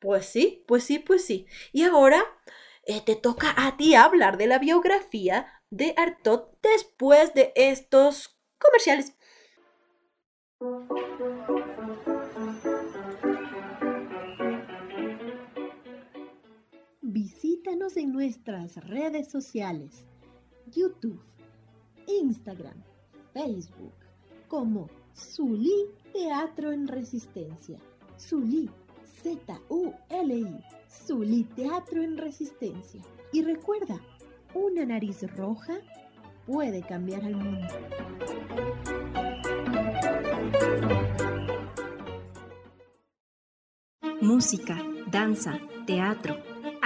Pues 0.01 0.27
sí, 0.27 0.65
pues 0.67 0.85
sí, 0.85 0.99
pues 0.99 1.25
sí. 1.25 1.47
Y 1.73 1.85
ahora 1.85 2.23
eh, 2.85 3.03
te 3.05 3.17
toca 3.17 3.55
a 3.57 3.77
ti 3.77 3.95
hablar 3.95 4.39
de 4.39 4.47
la 4.47 4.59
biografía 4.59 5.47
de 5.69 5.95
Artaud 5.97 6.49
después 6.63 7.35
de 7.35 7.53
estos 7.55 8.39
comerciales. 8.59 9.15
Visítanos 17.03 17.97
en 17.97 18.13
nuestras 18.13 18.77
redes 18.87 19.31
sociales, 19.31 20.07
YouTube, 20.67 21.23
Instagram, 22.07 22.83
Facebook, 23.35 23.95
como 24.49 24.89
Zulí 25.15 25.87
Teatro 26.13 26.73
en 26.73 26.89
Resistencia. 26.89 27.79
Zulí 28.19 28.71
Z-U-L-I, 29.23 30.65
Zuli 30.89 31.45
Teatro 31.45 32.03
en 32.03 32.17
Resistencia. 32.19 33.01
Y 33.33 33.43
recuerda, 33.43 34.01
una 34.55 34.85
nariz 34.85 35.23
roja 35.37 35.79
puede 36.47 36.83
cambiar 36.83 37.25
al 37.25 37.37
mundo. 37.37 37.69
música, 44.31 44.79
danza, 45.11 45.59
teatro, 45.87 46.37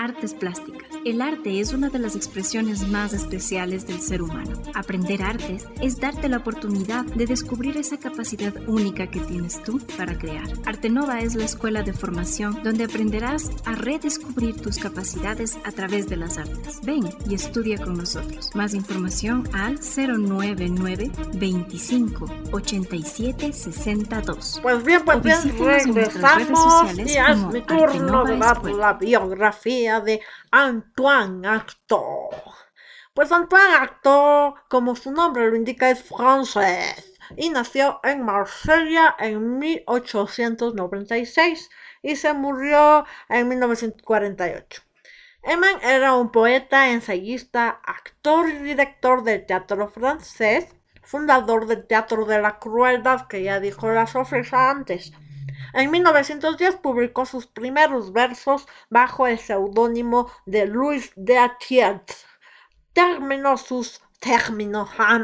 artes 0.05 0.35
plásticas. 0.35 0.89
El 1.07 1.23
arte 1.23 1.61
es 1.61 1.73
una 1.73 1.89
de 1.89 1.99
las 1.99 2.15
expresiones 2.15 2.87
más 2.89 3.15
especiales 3.15 3.87
del 3.87 4.01
ser 4.01 4.21
humano. 4.21 4.53
Aprender 4.75 5.23
artes 5.23 5.67
es 5.81 5.99
darte 5.99 6.29
la 6.29 6.39
oportunidad 6.39 7.05
de 7.05 7.27
descubrir 7.27 7.77
esa 7.79 7.97
capacidad 7.97 8.55
única 8.69 9.07
que 9.07 9.21
tienes 9.21 9.63
tú 9.63 9.81
para 9.97 10.19
crear. 10.19 10.47
Artenova 10.67 11.21
es 11.21 11.35
la 11.35 11.45
escuela 11.45 11.83
de 11.83 11.95
formación 11.95 12.63
donde 12.63 12.85
aprenderás 12.85 13.51
a 13.65 13.73
redescubrir 13.73 14.61
tus 14.61 14.79
capacidades 14.79 15.57
a 15.65 15.73
través 15.73 16.09
de 16.09 16.17
las 16.17 16.37
artes. 16.37 16.81
Ven 16.83 17.09
y 17.29 17.35
estudia 17.35 17.79
con 17.79 17.97
nosotros. 17.97 18.51
Más 18.55 18.75
información 18.75 19.49
al 19.55 19.79
099 19.79 21.11
25 21.35 22.27
87 22.53 23.53
62. 23.53 24.61
Pues 24.63 24.85
bien, 24.85 25.03
pues 25.05 25.23
bien, 25.23 25.95
regresamos 25.95 26.99
y 26.99 27.01
es 27.01 27.39
mi 27.53 27.63
turno 27.63 28.25
de 28.25 28.37
la 28.37 28.93
biografía 28.95 29.94
de 30.01 30.21
Antoine 30.51 31.47
Artaud. 31.47 32.35
Pues 33.15 33.31
Antoine 33.31 33.75
Artaud, 33.75 34.55
como 34.69 34.97
su 34.97 35.13
nombre 35.13 35.49
lo 35.49 35.57
indica, 35.57 35.91
es 35.91 36.03
francés 36.03 37.15
y 37.37 37.51
nació 37.51 38.01
en 38.03 38.25
Marsella 38.25 39.15
en 39.19 39.59
1896 39.59 41.71
y 42.03 42.17
se 42.17 42.33
murió 42.33 43.05
en 43.29 43.49
1948. 43.49 44.83
Eman 45.43 45.83
era 45.83 46.15
un 46.15 46.31
poeta, 46.31 46.91
ensayista, 46.91 47.81
actor 47.85 48.49
y 48.49 48.57
director 48.59 49.25
del 49.25 49.45
teatro 49.45 49.89
francés, 49.89 50.69
fundador 51.03 51.67
del 51.67 51.87
Teatro 51.87 52.25
de 52.25 52.41
la 52.41 52.59
Crueldad, 52.59 53.27
que 53.27 53.43
ya 53.43 53.61
dijo 53.61 53.91
la 53.91 54.07
Sofrisa 54.07 54.71
antes. 54.71 55.13
En 55.73 55.91
1910 55.91 56.77
publicó 56.77 57.27
sus 57.27 57.47
primeros 57.47 58.13
versos 58.13 58.67
bajo 58.91 59.27
el 59.27 59.39
seudónimo 59.39 60.31
de 60.47 60.67
Louis 60.67 61.13
de 61.17 61.39
Atiet. 61.39 62.15
Terminó 62.93 63.57
sus 63.57 64.01
terminó, 64.25 64.89
ah, 64.99 65.19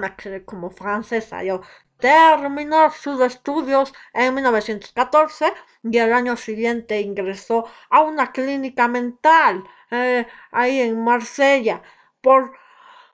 como 0.45 0.71
francesa 0.71 1.43
yo. 1.43 1.63
Terminó 1.99 2.91
sus 2.91 3.21
estudios 3.21 3.93
en 4.13 4.35
1914 4.35 5.53
y 5.83 5.99
al 5.99 6.13
año 6.13 6.37
siguiente 6.37 7.01
ingresó 7.01 7.67
a 7.89 8.01
una 8.03 8.33
clínica 8.33 8.89
mental 8.89 9.65
eh, 9.91 10.27
ahí 10.51 10.81
en 10.81 11.03
Marsella 11.03 11.83
por, 12.21 12.53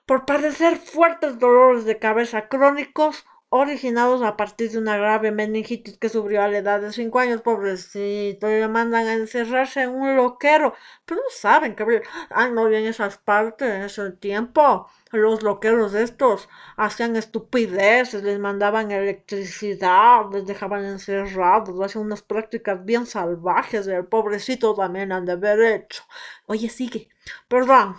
por 0.05 0.25
padecer 0.25 0.77
fuertes 0.77 1.39
dolores 1.39 1.85
de 1.85 1.99
cabeza 1.99 2.47
crónicos 2.47 3.25
originados 3.49 4.21
a 4.23 4.35
partir 4.35 4.71
de 4.71 4.77
una 4.77 4.97
grave 4.97 5.31
meningitis 5.31 5.97
que 5.97 6.09
sufrió 6.09 6.43
a 6.43 6.47
la 6.49 6.57
edad 6.57 6.81
de 6.81 6.91
5 6.91 7.19
años, 7.19 7.41
pobrecito, 7.41 8.49
y 8.49 8.59
le 8.59 8.67
mandan 8.67 9.07
a 9.07 9.13
encerrarse 9.13 9.83
en 9.83 9.91
un 9.91 10.15
loquero, 10.17 10.73
pero 11.05 11.21
no 11.21 11.29
saben 11.29 11.75
que 11.75 12.01
ah, 12.29 12.49
no 12.49 12.67
en 12.67 12.85
esas 12.85 13.17
partes, 13.17 13.69
en 13.69 13.83
ese 13.83 14.11
tiempo, 14.11 14.89
los 15.11 15.43
loqueros 15.43 15.93
estos 15.93 16.49
hacían 16.75 17.15
estupideces, 17.15 18.23
les 18.23 18.39
mandaban 18.39 18.91
electricidad, 18.91 20.29
les 20.31 20.45
dejaban 20.45 20.83
encerrados, 20.85 21.79
hacían 21.81 22.05
unas 22.05 22.21
prácticas 22.21 22.83
bien 22.83 23.05
salvajes, 23.05 23.87
el 23.87 24.05
pobrecito 24.05 24.75
también 24.75 25.11
han 25.11 25.25
de 25.25 25.33
haber 25.33 25.61
hecho. 25.61 26.03
Oye, 26.47 26.69
sigue, 26.69 27.09
perdón. 27.47 27.95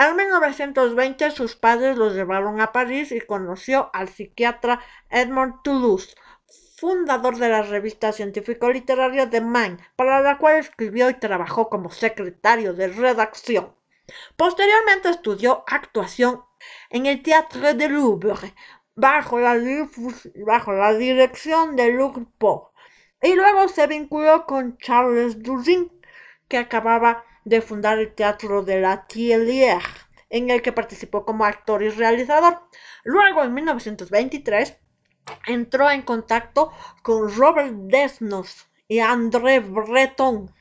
En 0.00 0.16
1920 0.16 1.30
sus 1.30 1.56
padres 1.56 1.98
los 1.98 2.14
llevaron 2.14 2.58
a 2.62 2.72
París 2.72 3.12
y 3.12 3.20
conoció 3.20 3.90
al 3.92 4.08
psiquiatra 4.08 4.80
Edmond 5.10 5.60
Toulouse, 5.62 6.16
fundador 6.78 7.36
de 7.36 7.50
la 7.50 7.60
revista 7.60 8.10
científico-literaria 8.10 9.26
de 9.26 9.42
Maine, 9.42 9.76
para 9.96 10.22
la 10.22 10.38
cual 10.38 10.56
escribió 10.56 11.10
y 11.10 11.20
trabajó 11.20 11.68
como 11.68 11.90
secretario 11.90 12.72
de 12.72 12.88
redacción. 12.88 13.76
Posteriormente 14.38 15.10
estudió 15.10 15.64
actuación 15.66 16.44
en 16.88 17.04
el 17.04 17.22
Théâtre 17.22 17.74
de 17.74 17.90
Louvre, 17.90 18.54
bajo 18.94 19.38
la, 19.38 19.58
bajo 20.46 20.72
la 20.72 20.94
dirección 20.94 21.76
de 21.76 21.92
Luc 21.92 22.26
Poe, 22.38 22.68
y 23.20 23.34
luego 23.34 23.68
se 23.68 23.86
vinculó 23.86 24.46
con 24.46 24.78
Charles 24.78 25.42
Durin, 25.42 25.92
que 26.48 26.56
acababa 26.56 27.26
de 27.44 27.60
fundar 27.60 27.98
el 27.98 28.14
Teatro 28.14 28.62
de 28.62 28.80
la 28.80 29.06
Tillière, 29.06 29.82
en 30.28 30.50
el 30.50 30.62
que 30.62 30.72
participó 30.72 31.24
como 31.24 31.44
actor 31.44 31.82
y 31.82 31.88
realizador. 31.90 32.60
Luego, 33.04 33.42
en 33.42 33.54
1923, 33.54 34.76
entró 35.46 35.90
en 35.90 36.02
contacto 36.02 36.72
con 37.02 37.34
Robert 37.34 37.72
Desnos 37.72 38.68
y 38.88 39.00
André 39.00 39.60
Breton. 39.60 40.54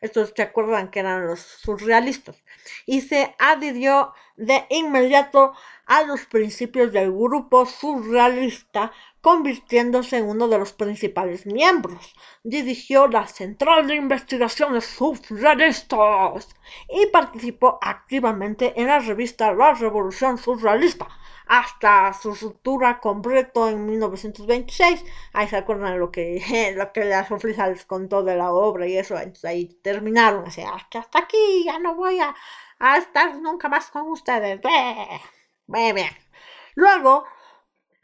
Estos 0.00 0.32
se 0.34 0.42
acuerdan 0.42 0.90
que 0.90 1.00
eran 1.00 1.26
los 1.26 1.40
surrealistas. 1.40 2.42
Y 2.86 3.02
se 3.02 3.34
adhirió 3.38 4.14
de 4.36 4.64
inmediato 4.70 5.52
a 5.84 6.02
los 6.02 6.24
principios 6.26 6.92
del 6.92 7.12
grupo 7.12 7.66
surrealista, 7.66 8.92
convirtiéndose 9.20 10.18
en 10.18 10.28
uno 10.28 10.48
de 10.48 10.58
los 10.58 10.72
principales 10.72 11.46
miembros. 11.46 12.14
Dirigió 12.42 13.06
la 13.06 13.26
Central 13.26 13.86
de 13.86 13.96
Investigaciones 13.96 14.84
Surrealistas 14.86 16.48
y 16.88 17.06
participó 17.06 17.78
activamente 17.82 18.72
en 18.80 18.86
la 18.86 18.98
revista 18.98 19.52
La 19.52 19.74
Revolución 19.74 20.38
Surrealista 20.38 21.08
hasta 21.50 22.12
su 22.12 22.32
ruptura 22.32 23.00
con 23.00 23.22
Breton 23.22 23.70
en 23.70 23.86
1926. 23.86 25.04
Ahí 25.32 25.48
se 25.48 25.56
acuerdan 25.56 25.98
lo 25.98 26.12
que, 26.12 26.72
lo 26.76 26.92
que 26.92 27.04
la 27.04 27.26
Sofrisa 27.26 27.66
les 27.66 27.84
contó 27.84 28.22
de 28.22 28.36
la 28.36 28.52
obra 28.52 28.86
y 28.86 28.96
eso. 28.96 29.16
Entonces 29.16 29.44
ahí 29.46 29.66
terminaron. 29.82 30.46
Así, 30.46 30.62
que 30.88 30.98
hasta 30.98 31.18
aquí 31.18 31.64
ya 31.64 31.80
no 31.80 31.96
voy 31.96 32.20
a, 32.20 32.36
a 32.78 32.98
estar 32.98 33.34
nunca 33.40 33.68
más 33.68 33.90
con 33.90 34.08
ustedes. 34.10 34.60
Bien, 35.66 35.94
bien. 35.94 36.10
Luego, 36.76 37.24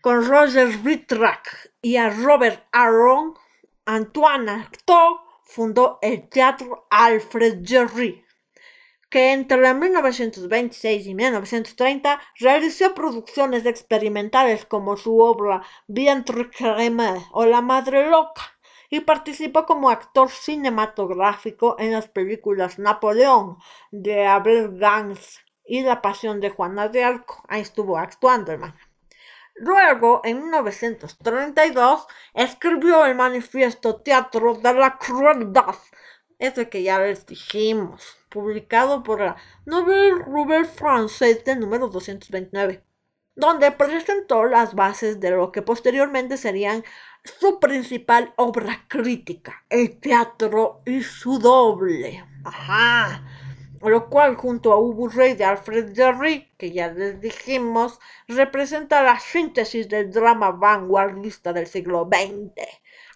con 0.06 0.24
Roger 0.24 0.68
Vitrac 0.68 1.72
y 1.82 1.96
a 1.96 2.10
Robert 2.10 2.68
Aron, 2.70 3.34
Antoine 3.86 4.48
Artaud 4.50 5.16
fundó 5.42 5.98
el 6.00 6.28
Teatro 6.28 6.86
Alfred 6.90 7.64
Jarry, 7.64 8.24
que 9.10 9.32
entre 9.32 9.74
1926 9.74 11.08
y 11.08 11.12
1930 11.16 12.20
realizó 12.38 12.94
producciones 12.94 13.66
experimentales 13.66 14.64
como 14.64 14.96
su 14.96 15.18
obra 15.18 15.64
Vientre 15.88 16.50
Creme 16.50 17.26
o 17.32 17.44
La 17.44 17.60
Madre 17.60 18.08
Loca 18.08 18.42
y 18.88 19.00
participó 19.00 19.66
como 19.66 19.90
actor 19.90 20.30
cinematográfico 20.30 21.74
en 21.80 21.90
las 21.90 22.06
películas 22.06 22.78
Napoleón 22.78 23.58
de 23.90 24.24
Abel 24.24 24.78
Gans 24.78 25.40
y 25.64 25.82
La 25.82 26.00
Pasión 26.00 26.38
de 26.38 26.50
Juana 26.50 26.86
de 26.86 27.02
Arco. 27.02 27.42
Ahí 27.48 27.62
estuvo 27.62 27.98
actuando, 27.98 28.52
hermano. 28.52 28.85
Luego, 29.58 30.20
en 30.24 30.42
1932, 30.42 32.06
escribió 32.34 33.06
el 33.06 33.14
manifiesto 33.14 33.96
Teatro 33.96 34.54
de 34.54 34.74
la 34.74 34.98
Crueldad, 34.98 35.74
eso 36.38 36.68
que 36.68 36.82
ya 36.82 36.98
les 36.98 37.24
dijimos, 37.24 38.18
publicado 38.28 39.02
por 39.02 39.20
la 39.20 39.36
Nouvelle 39.64 40.22
Revue 40.26 40.66
Française 40.66 41.56
número 41.56 41.88
229, 41.88 42.84
donde 43.34 43.72
presentó 43.72 44.44
las 44.44 44.74
bases 44.74 45.20
de 45.20 45.30
lo 45.30 45.50
que 45.52 45.62
posteriormente 45.62 46.36
serían 46.36 46.84
su 47.24 47.58
principal 47.58 48.34
obra 48.36 48.84
crítica, 48.88 49.64
el 49.70 49.98
teatro 49.98 50.82
y 50.84 51.02
su 51.02 51.38
doble. 51.38 52.22
Ajá 52.44 53.22
lo 53.90 54.08
cual 54.08 54.36
junto 54.36 54.72
a 54.72 54.78
Ubu 54.78 55.08
Rey 55.08 55.34
de 55.34 55.44
Alfred 55.44 55.92
Jarry, 55.94 56.50
que 56.58 56.72
ya 56.72 56.88
les 56.88 57.20
dijimos, 57.20 58.00
representa 58.28 59.02
la 59.02 59.20
síntesis 59.20 59.88
del 59.88 60.10
drama 60.10 60.50
vanguardista 60.50 61.52
del 61.52 61.66
siglo 61.66 62.08
XX. 62.10 62.66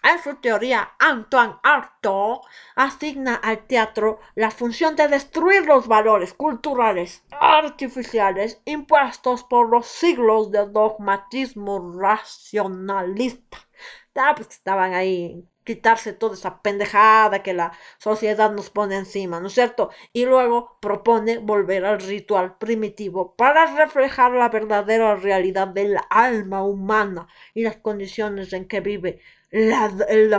En 0.03 0.17
su 0.23 0.35
teoría, 0.35 0.93
Antoine 0.97 1.57
Artaud 1.61 2.41
asigna 2.75 3.35
al 3.35 3.67
teatro 3.67 4.19
la 4.33 4.49
función 4.49 4.95
de 4.95 5.07
destruir 5.07 5.65
los 5.67 5.87
valores 5.87 6.33
culturales 6.33 7.23
artificiales 7.39 8.61
impuestos 8.65 9.43
por 9.43 9.69
los 9.69 9.85
siglos 9.85 10.51
de 10.51 10.65
dogmatismo 10.67 11.93
racionalista. 11.99 13.59
Ah, 14.15 14.33
pues 14.35 14.49
estaban 14.49 14.93
ahí 14.93 15.45
quitarse 15.71 16.13
toda 16.13 16.35
esa 16.35 16.61
pendejada 16.61 17.43
que 17.43 17.53
la 17.53 17.71
sociedad 17.97 18.51
nos 18.51 18.69
pone 18.69 18.95
encima, 18.97 19.39
¿no 19.39 19.47
es 19.47 19.53
cierto? 19.53 19.89
Y 20.13 20.25
luego 20.25 20.77
propone 20.81 21.37
volver 21.37 21.85
al 21.85 21.99
ritual 22.01 22.57
primitivo 22.57 23.35
para 23.35 23.65
reflejar 23.75 24.31
la 24.33 24.49
verdadera 24.49 25.15
realidad 25.15 25.67
del 25.69 25.97
alma 26.09 26.63
humana 26.63 27.27
y 27.53 27.63
las 27.63 27.77
condiciones 27.77 28.51
en 28.53 28.67
que 28.67 28.81
vive 28.81 29.21
la, 29.51 29.91
el, 30.09 30.33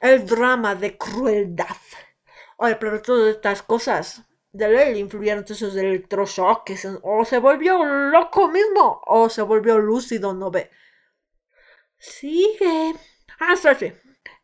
el 0.00 0.26
drama 0.26 0.74
de 0.74 0.96
crueldad. 0.96 1.76
Oye, 2.56 2.76
pero 2.76 3.02
todas 3.02 3.34
estas 3.34 3.62
cosas 3.62 4.22
de 4.52 4.68
ley 4.68 4.98
influyeron 4.98 5.44
esos 5.48 5.76
electroshocks, 5.76 6.88
o 7.02 7.24
se 7.24 7.38
volvió 7.38 7.84
loco 7.84 8.48
mismo, 8.48 9.02
o 9.06 9.28
se 9.28 9.42
volvió 9.42 9.78
lúcido, 9.78 10.32
¿no 10.34 10.50
ve? 10.50 10.70
Sigue. 11.98 12.94
Ah, 13.40 13.56
sí. 13.56 13.92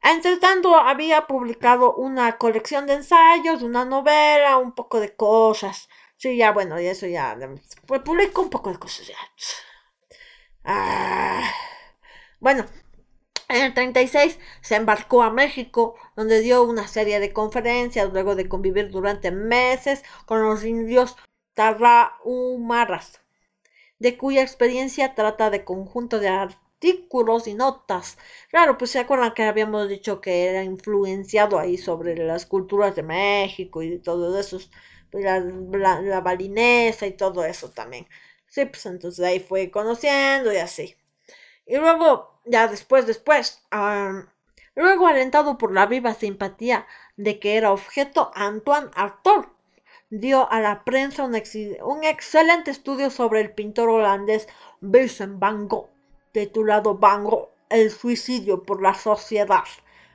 Entre 0.02 0.36
tanto, 0.38 0.76
había 0.76 1.26
publicado 1.26 1.94
una 1.94 2.38
colección 2.38 2.86
de 2.86 2.94
ensayos, 2.94 3.62
una 3.62 3.84
novela, 3.84 4.58
un 4.58 4.72
poco 4.72 5.00
de 5.00 5.14
cosas. 5.14 5.88
Sí, 6.16 6.36
ya, 6.36 6.52
bueno, 6.52 6.80
y 6.80 6.86
eso 6.86 7.06
ya. 7.06 7.36
Pues 7.86 8.02
publicó 8.02 8.42
un 8.42 8.50
poco 8.50 8.70
de 8.70 8.78
cosas 8.78 9.06
ya. 9.06 9.16
Ah. 10.64 11.42
Bueno, 12.40 12.66
en 13.48 13.64
el 13.64 13.74
36 13.74 14.38
se 14.60 14.76
embarcó 14.76 15.22
a 15.22 15.30
México, 15.30 15.94
donde 16.16 16.40
dio 16.40 16.62
una 16.62 16.86
serie 16.86 17.18
de 17.20 17.32
conferencias 17.32 18.12
luego 18.12 18.34
de 18.36 18.48
convivir 18.48 18.90
durante 18.90 19.30
meses 19.30 20.04
con 20.26 20.42
los 20.42 20.64
indios 20.64 21.16
tarrahumaras, 21.54 23.20
de 23.98 24.16
cuya 24.18 24.42
experiencia 24.42 25.14
trata 25.14 25.50
de 25.50 25.64
conjunto 25.64 26.20
de 26.20 26.28
artículos 26.78 27.48
y 27.48 27.54
notas. 27.54 28.18
Claro, 28.50 28.78
pues 28.78 28.92
se 28.92 29.00
acuerdan 29.00 29.34
que 29.34 29.42
habíamos 29.42 29.88
dicho 29.88 30.20
que 30.20 30.46
era 30.46 30.62
influenciado 30.62 31.58
ahí 31.58 31.76
sobre 31.76 32.16
las 32.16 32.46
culturas 32.46 32.94
de 32.94 33.02
México 33.02 33.82
y 33.82 33.98
todo 33.98 34.38
eso, 34.38 34.58
pues, 35.10 35.24
la, 35.24 35.40
la, 36.00 36.20
balinesa 36.20 37.06
y 37.06 37.12
todo 37.12 37.44
eso 37.44 37.70
también. 37.70 38.06
Sí, 38.46 38.64
pues 38.66 38.86
entonces 38.86 39.24
ahí 39.24 39.40
fue 39.40 39.70
conociendo 39.70 40.52
y 40.52 40.58
así. 40.58 40.96
Y 41.66 41.76
luego, 41.76 42.40
ya 42.46 42.68
después, 42.68 43.06
después, 43.06 43.62
luego 44.74 45.06
alentado 45.06 45.58
por 45.58 45.72
la 45.72 45.86
viva 45.86 46.14
simpatía 46.14 46.86
de 47.16 47.40
que 47.40 47.56
era 47.56 47.72
objeto, 47.72 48.30
Antoine 48.34 48.90
Artaud 48.94 49.46
dio 50.10 50.50
a 50.50 50.60
la 50.60 50.84
prensa 50.84 51.24
un, 51.24 51.34
un 51.84 52.04
excelente 52.04 52.70
estudio 52.70 53.10
sobre 53.10 53.40
el 53.40 53.52
pintor 53.52 53.90
holandés 53.90 54.48
Vincent 54.80 55.38
van 55.38 55.68
Gogh 55.68 55.97
titulado 56.32 56.94
Bango, 56.94 57.50
El 57.70 57.90
suicidio 57.90 58.62
por 58.62 58.82
la 58.82 58.94
sociedad. 58.94 59.64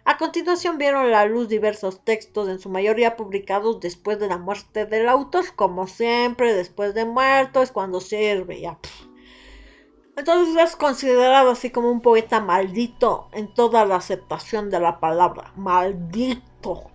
A 0.06 0.18
continuación 0.18 0.78
vieron 0.78 1.12
la 1.12 1.26
luz 1.26 1.48
diversos 1.48 2.04
textos, 2.04 2.50
en 2.50 2.60
su 2.60 2.70
mayoría 2.70 3.16
publicados 3.16 3.80
después 3.80 4.20
de 4.20 4.28
la 4.28 4.38
muerte 4.38 4.86
del 4.86 5.08
autor, 5.08 5.46
como 5.56 5.88
siempre, 5.88 6.54
después 6.54 6.94
de 6.94 7.06
muerto 7.06 7.62
es 7.62 7.72
cuando 7.72 8.02
sirve, 8.02 8.60
ya. 8.60 8.78
Entonces 10.18 10.56
es 10.62 10.76
considerado 10.76 11.52
así 11.52 11.70
como 11.70 11.90
un 11.90 12.02
poeta 12.02 12.42
maldito 12.42 13.30
en 13.32 13.54
toda 13.54 13.86
la 13.86 13.96
aceptación 13.96 14.70
de 14.70 14.80
la 14.80 15.00
palabra. 15.00 15.54
Maldito. 15.56 16.92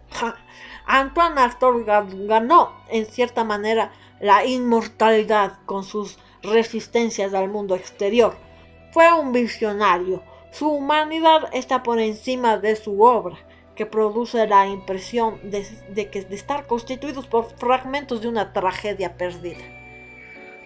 Antoine 0.87 1.41
Artaud 1.41 1.85
ganó, 1.87 2.73
en 2.89 3.07
cierta 3.07 3.43
manera, 3.43 3.93
la 4.21 4.45
inmortalidad 4.45 5.59
con 5.65 5.83
sus 5.83 6.19
resistencias 6.43 7.35
al 7.35 7.49
mundo 7.49 7.75
exterior 7.75 8.48
fue 8.93 9.13
un 9.13 9.33
visionario. 9.33 10.23
Su 10.51 10.69
humanidad 10.69 11.49
está 11.53 11.83
por 11.83 12.01
encima 12.01 12.57
de 12.59 12.77
su 12.77 13.03
obra, 13.03 13.37
que 13.75 13.87
produce 13.87 14.47
la 14.47 14.67
impresión 14.67 15.39
de, 15.43 16.11
que, 16.11 16.27
estar 16.31 16.67
constituidos 16.67 17.27
por 17.27 17.57
fragmentos 17.59 18.23
de 18.23 18.29
una 18.29 18.53
tragedia 18.53 19.17
perdida. 19.17 19.65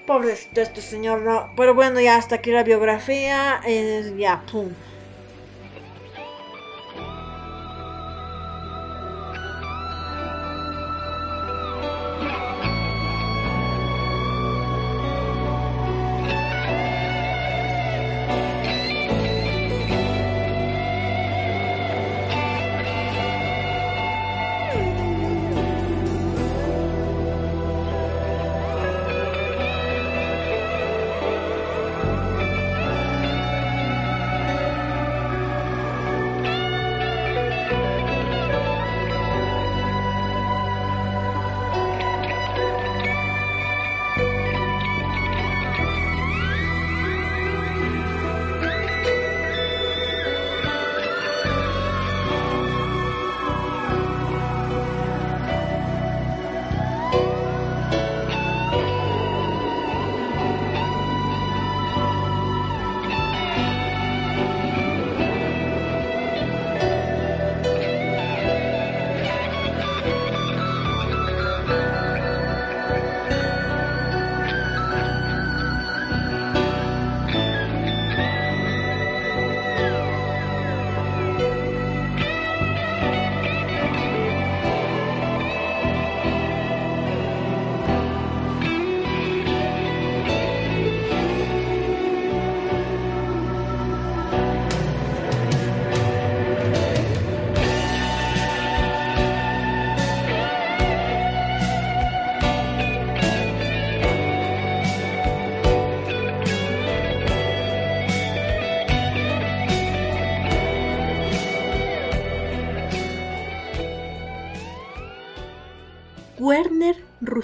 Pobrecito 0.07 0.61
este 0.61 0.81
señor, 0.81 1.21
no. 1.21 1.51
Pero 1.57 1.75
bueno, 1.75 2.01
ya 2.01 2.17
hasta 2.17 2.37
aquí 2.37 2.51
la 2.51 2.63
biografía. 2.63 3.61
es 3.67 4.17
ya, 4.17 4.43
pum. 4.51 4.71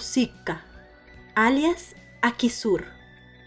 Rusica, 0.09 0.65
alias 1.35 1.95
Akisur, 2.23 2.87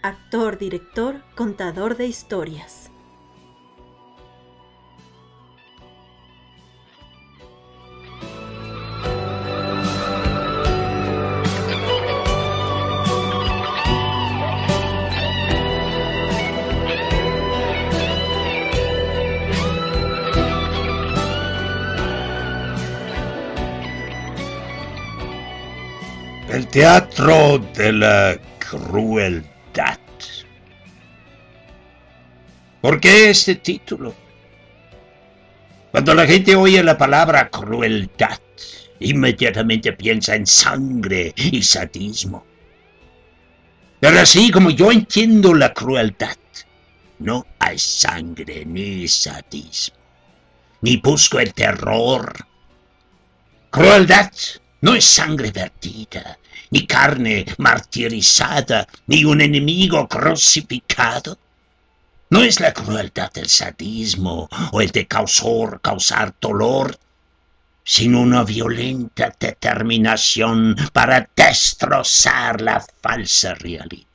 actor, 0.00 0.58
director, 0.58 1.24
contador 1.34 1.96
de 1.96 2.06
historias. 2.06 2.81
Teatro 26.70 27.58
de 27.58 27.92
la 27.92 28.38
Crueldad. 28.58 29.98
¿Por 32.80 33.00
qué 33.00 33.30
este 33.30 33.56
título? 33.56 34.14
Cuando 35.90 36.14
la 36.14 36.26
gente 36.26 36.56
oye 36.56 36.82
la 36.82 36.96
palabra 36.96 37.48
crueldad, 37.48 38.40
inmediatamente 39.00 39.92
piensa 39.92 40.34
en 40.34 40.46
sangre 40.46 41.32
y 41.36 41.62
sadismo. 41.62 42.44
Pero 44.00 44.18
así 44.18 44.50
como 44.50 44.70
yo 44.70 44.90
entiendo 44.90 45.54
la 45.54 45.72
crueldad, 45.72 46.36
no 47.18 47.46
hay 47.58 47.78
sangre 47.78 48.64
ni 48.64 49.06
sadismo, 49.06 49.96
ni 50.80 50.96
busco 50.96 51.38
el 51.38 51.52
terror. 51.54 52.34
Crueldad 53.70 54.30
no 54.82 54.94
es 54.94 55.04
sangre 55.04 55.52
vertida, 55.52 56.38
ni 56.70 56.86
carne 56.86 57.46
martirizada, 57.58 58.86
ni 59.06 59.24
un 59.24 59.40
enemigo 59.40 60.08
crucificado. 60.08 61.38
No 62.30 62.42
es 62.42 62.58
la 62.60 62.72
crueldad 62.72 63.32
del 63.32 63.48
sadismo 63.48 64.48
o 64.72 64.80
el 64.80 64.90
de 64.90 65.06
causar, 65.06 65.80
causar 65.80 66.34
dolor, 66.40 66.98
sino 67.84 68.20
una 68.20 68.42
violenta 68.42 69.32
determinación 69.38 70.76
para 70.92 71.28
destrozar 71.36 72.60
la 72.60 72.84
falsa 73.00 73.54
realidad. 73.54 74.06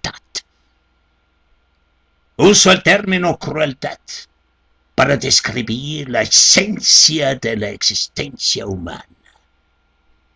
Uso 2.36 2.72
el 2.72 2.84
término 2.84 3.39
crueldad 3.39 3.99
para 4.95 5.15
describir 5.15 6.09
la 6.09 6.24
esencia 6.24 7.36
de 7.36 7.55
la 7.55 7.70
existencia 7.70 8.65
humana. 8.65 9.16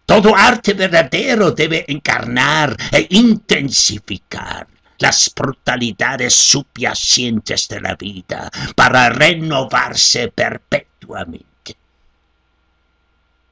Todo 0.06 0.36
arte 0.36 0.74
verdadero 0.74 1.52
debe 1.52 1.86
encarnar 1.88 2.76
e 2.92 3.08
intensificar 3.12 4.68
las 5.00 5.32
brutalidades 5.36 6.34
subyacentes 6.34 7.68
de 7.68 7.82
la 7.82 7.96
vida 7.96 8.50
para 8.76 9.10
renovarse 9.10 10.28
perpetuamente. 10.28 11.76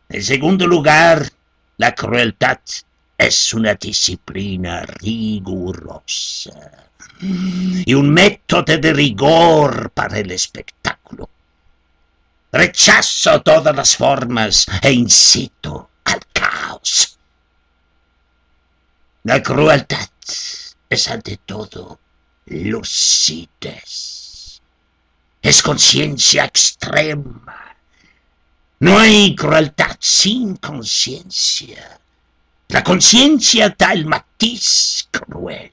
En 0.10 0.24
segundo 0.24 0.68
lugar, 0.68 1.28
la 1.78 1.93
crueldad 1.95 2.60
es 3.18 3.54
una 3.54 3.76
disciplina 3.76 4.82
rigurosa 4.82 6.52
y 7.22 7.93
un 7.93 8.10
método 8.12 8.78
de 8.78 8.93
rigor 8.93 9.91
para 9.91 10.20
el 10.20 10.32
espectáculo. 10.32 11.30
Rechazo 12.52 13.41
todas 13.41 13.76
las 13.76 13.95
formas 13.95 14.66
e 14.82 14.91
incito 14.91 15.89
La 19.24 19.43
crueldad 19.43 20.10
es 20.89 21.08
ante 21.08 21.38
todo 21.38 22.00
lucidez. 22.47 24.00
Es 25.41 25.62
conciencia 25.62 26.45
extrema. 26.45 27.76
No 28.80 28.97
hay 28.97 29.36
crueldad 29.36 29.97
sin 30.00 30.56
conciencia. 30.56 32.00
La 32.70 32.84
conciencia 32.84 33.76
da 33.78 33.93
el 33.93 34.06
matiz 34.06 35.08
cruel. 35.12 35.72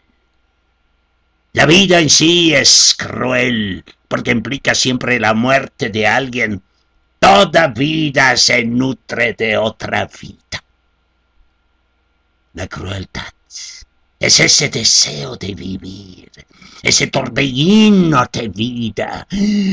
La 1.53 1.66
vida 1.66 2.01
en 2.01 2.11
sí 2.11 2.55
es 2.55 2.95
cruel 2.99 3.85
porque 4.09 4.33
implica 4.33 4.74
siempre 4.74 5.18
la 5.18 5.35
muerte 5.35 5.89
de 5.89 6.07
alguien. 6.07 6.62
Toda 7.18 7.68
vida 7.68 8.37
se 8.37 8.64
nutre 8.64 9.33
de 9.33 9.57
otra 9.57 10.07
vida. 10.20 10.62
La 12.57 12.66
crueldad 12.66 13.32
es 14.18 14.40
ese 14.40 14.68
deseo 14.68 15.36
de 15.36 15.54
vivir, 15.54 16.30
ese 16.82 17.07
torbellino 17.07 18.24
de 18.32 18.48
vida. 18.48 19.28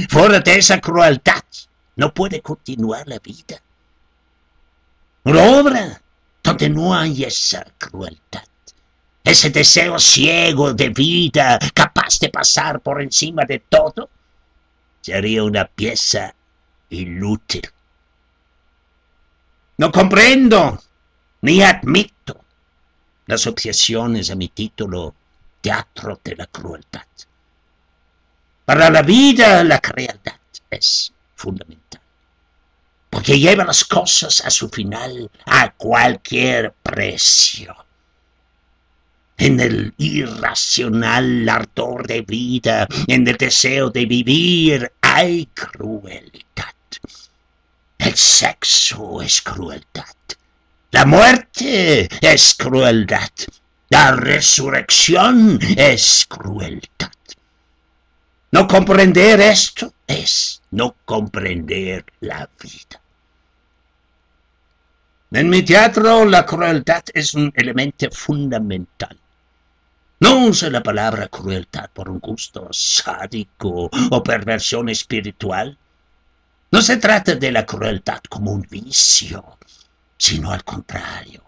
Fuera 0.09 0.39
de 0.39 0.59
esa 0.59 0.79
crueldad 0.79 1.43
no 1.95 2.13
puede 2.13 2.41
continuar 2.41 3.07
la 3.07 3.17
vida. 3.17 3.59
Una 5.23 5.43
obra 5.59 6.01
donde 6.43 6.69
no 6.69 6.93
hay 6.93 7.23
esa 7.23 7.65
crueldad 7.79 8.43
ese 9.23 9.49
deseo 9.49 9.97
ciego 9.99 10.73
de 10.73 10.89
vida 10.89 11.57
capaz 11.73 12.19
de 12.19 12.29
pasar 12.29 12.81
por 12.81 13.01
encima 13.01 13.45
de 13.45 13.59
todo, 13.59 14.09
sería 15.01 15.43
una 15.43 15.65
pieza 15.65 16.35
inútil. 16.89 17.61
No 19.77 19.91
comprendo 19.91 20.81
ni 21.41 21.61
admito 21.61 22.42
las 23.27 23.47
objeciones 23.47 24.29
a 24.29 24.35
mi 24.35 24.49
título 24.49 25.13
Teatro 25.61 26.19
de 26.23 26.35
la 26.35 26.47
Crueldad. 26.47 27.07
Para 28.65 28.89
la 28.89 29.01
vida 29.01 29.63
la 29.63 29.79
crueldad 29.79 30.39
es 30.69 31.13
fundamental, 31.35 32.01
porque 33.09 33.39
lleva 33.39 33.65
las 33.65 33.83
cosas 33.83 34.43
a 34.45 34.49
su 34.49 34.69
final 34.69 35.29
a 35.45 35.71
cualquier 35.73 36.73
precio 36.81 37.75
en 39.37 39.59
el 39.59 39.93
irracional 39.97 41.47
ardor 41.49 42.07
de 42.07 42.21
vida, 42.21 42.87
en 43.07 43.27
el 43.27 43.35
deseo 43.35 43.89
de 43.89 44.05
vivir, 44.05 44.91
hay 45.01 45.47
crueldad. 45.47 46.73
El 47.97 48.15
sexo 48.15 49.21
es 49.21 49.41
crueldad. 49.41 50.15
La 50.93 51.07
muerte 51.07 52.07
es 52.21 52.53
crueldad. 52.53 53.31
La 53.89 54.11
resurrección 54.11 55.57
es 55.75 56.23
crueldad. 56.29 57.11
No 58.51 58.67
comprender 58.67 59.41
esto 59.41 59.91
es 60.05 60.61
no 60.69 60.95
comprender 61.03 62.05
la 62.19 62.47
vida. 62.61 63.01
En 65.31 65.49
mi 65.49 65.63
teatro 65.63 66.25
la 66.25 66.45
crueldad 66.45 67.03
es 67.11 67.33
un 67.33 67.51
elemento 67.55 68.11
fundamental. 68.11 69.19
No 70.19 70.45
use 70.45 70.69
la 70.69 70.83
palabra 70.83 71.27
crueldad 71.27 71.89
por 71.91 72.07
un 72.07 72.19
gusto 72.19 72.67
sádico 72.71 73.89
o 74.11 74.23
perversión 74.23 74.89
espiritual. 74.89 75.75
No 76.69 76.83
se 76.83 76.97
trata 76.97 77.33
de 77.33 77.51
la 77.51 77.65
crueldad 77.65 78.21
como 78.29 78.51
un 78.51 78.61
vicio, 78.69 79.57
sino 80.23 80.53
al 80.53 80.63
contrario, 80.63 81.43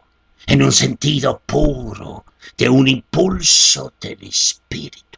en 0.48 0.62
un 0.62 0.74
sentido 0.74 1.42
puro, 1.46 2.26
de 2.58 2.68
un 2.68 2.90
impulso 2.90 3.94
del 4.02 4.22
espíritu. 4.22 5.18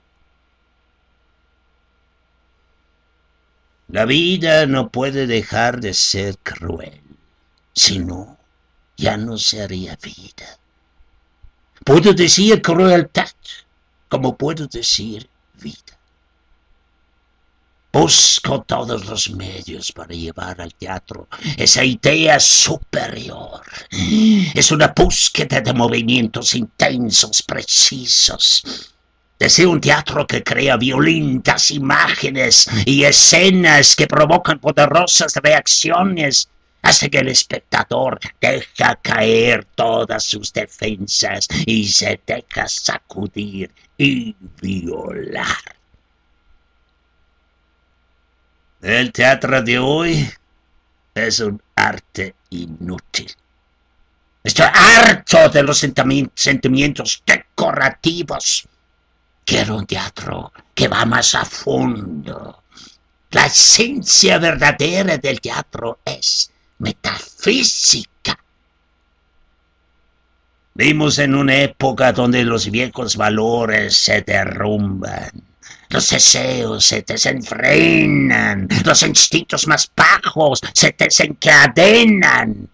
La 3.87 4.05
vida 4.05 4.67
no 4.67 4.91
puede 4.91 5.25
dejar 5.25 5.79
de 5.79 5.95
ser 5.95 6.37
cruel, 6.37 7.01
sino 7.73 8.37
ya 8.95 9.17
no 9.17 9.39
sería 9.39 9.97
vida. 10.03 10.59
Puedo 11.83 12.13
decir 12.13 12.61
crueldad, 12.61 13.31
como 14.07 14.37
puedo 14.37 14.67
decir 14.67 15.27
vida. 15.55 15.96
Busco 17.91 18.61
todos 18.61 19.05
los 19.05 19.29
medios 19.31 19.91
para 19.91 20.13
llevar 20.13 20.61
al 20.61 20.73
teatro 20.75 21.27
esa 21.57 21.83
idea 21.83 22.39
superior. 22.39 23.61
Es 24.53 24.71
una 24.71 24.93
búsqueda 24.95 25.61
de 25.61 25.73
movimientos 25.73 26.53
intensos, 26.53 27.41
precisos. 27.41 28.93
Deseo 29.39 29.71
un 29.71 29.81
teatro 29.81 30.25
que 30.27 30.43
crea 30.43 30.77
violentas 30.77 31.71
imágenes 31.71 32.67
y 32.85 33.03
escenas 33.03 33.95
que 33.95 34.07
provocan 34.07 34.59
poderosas 34.59 35.35
reacciones 35.35 36.49
hace 36.81 37.09
que 37.09 37.19
el 37.19 37.27
espectador 37.27 38.19
deja 38.41 38.95
caer 38.95 39.65
todas 39.75 40.23
sus 40.23 40.53
defensas 40.53 41.47
y 41.65 41.87
se 41.87 42.19
deja 42.25 42.67
sacudir 42.67 43.71
y 43.97 44.35
violar. 44.61 45.77
El 48.81 49.11
teatro 49.11 49.61
de 49.63 49.79
hoy 49.79 50.29
es 51.15 51.39
un 51.39 51.61
arte 51.75 52.35
inútil. 52.51 53.31
Estoy 54.43 54.67
harto 54.71 55.49
de 55.49 55.63
los 55.63 55.79
sentimientos 55.79 57.23
decorativos. 57.25 58.67
Quiero 59.43 59.77
un 59.77 59.87
teatro 59.87 60.53
que 60.75 60.87
va 60.87 61.05
más 61.05 61.33
a 61.33 61.43
fondo. 61.43 62.63
La 63.31 63.47
esencia 63.47 64.37
verdadera 64.37 65.17
del 65.17 65.41
teatro 65.41 65.99
es 66.05 66.51
metafísica. 66.77 68.37
Vimos 70.75 71.17
en 71.17 71.33
una 71.33 71.55
época 71.55 72.13
donde 72.13 72.43
los 72.43 72.69
viejos 72.69 73.17
valores 73.17 73.97
se 73.97 74.21
derrumban, 74.21 75.31
los 75.89 76.09
deseos 76.09 76.85
se 76.85 77.01
desenfrenan, 77.01 78.67
los 78.85 79.03
instintos 79.03 79.67
más 79.67 79.91
bajos 79.95 80.61
se 80.73 80.95
desencadenan. 80.97 82.69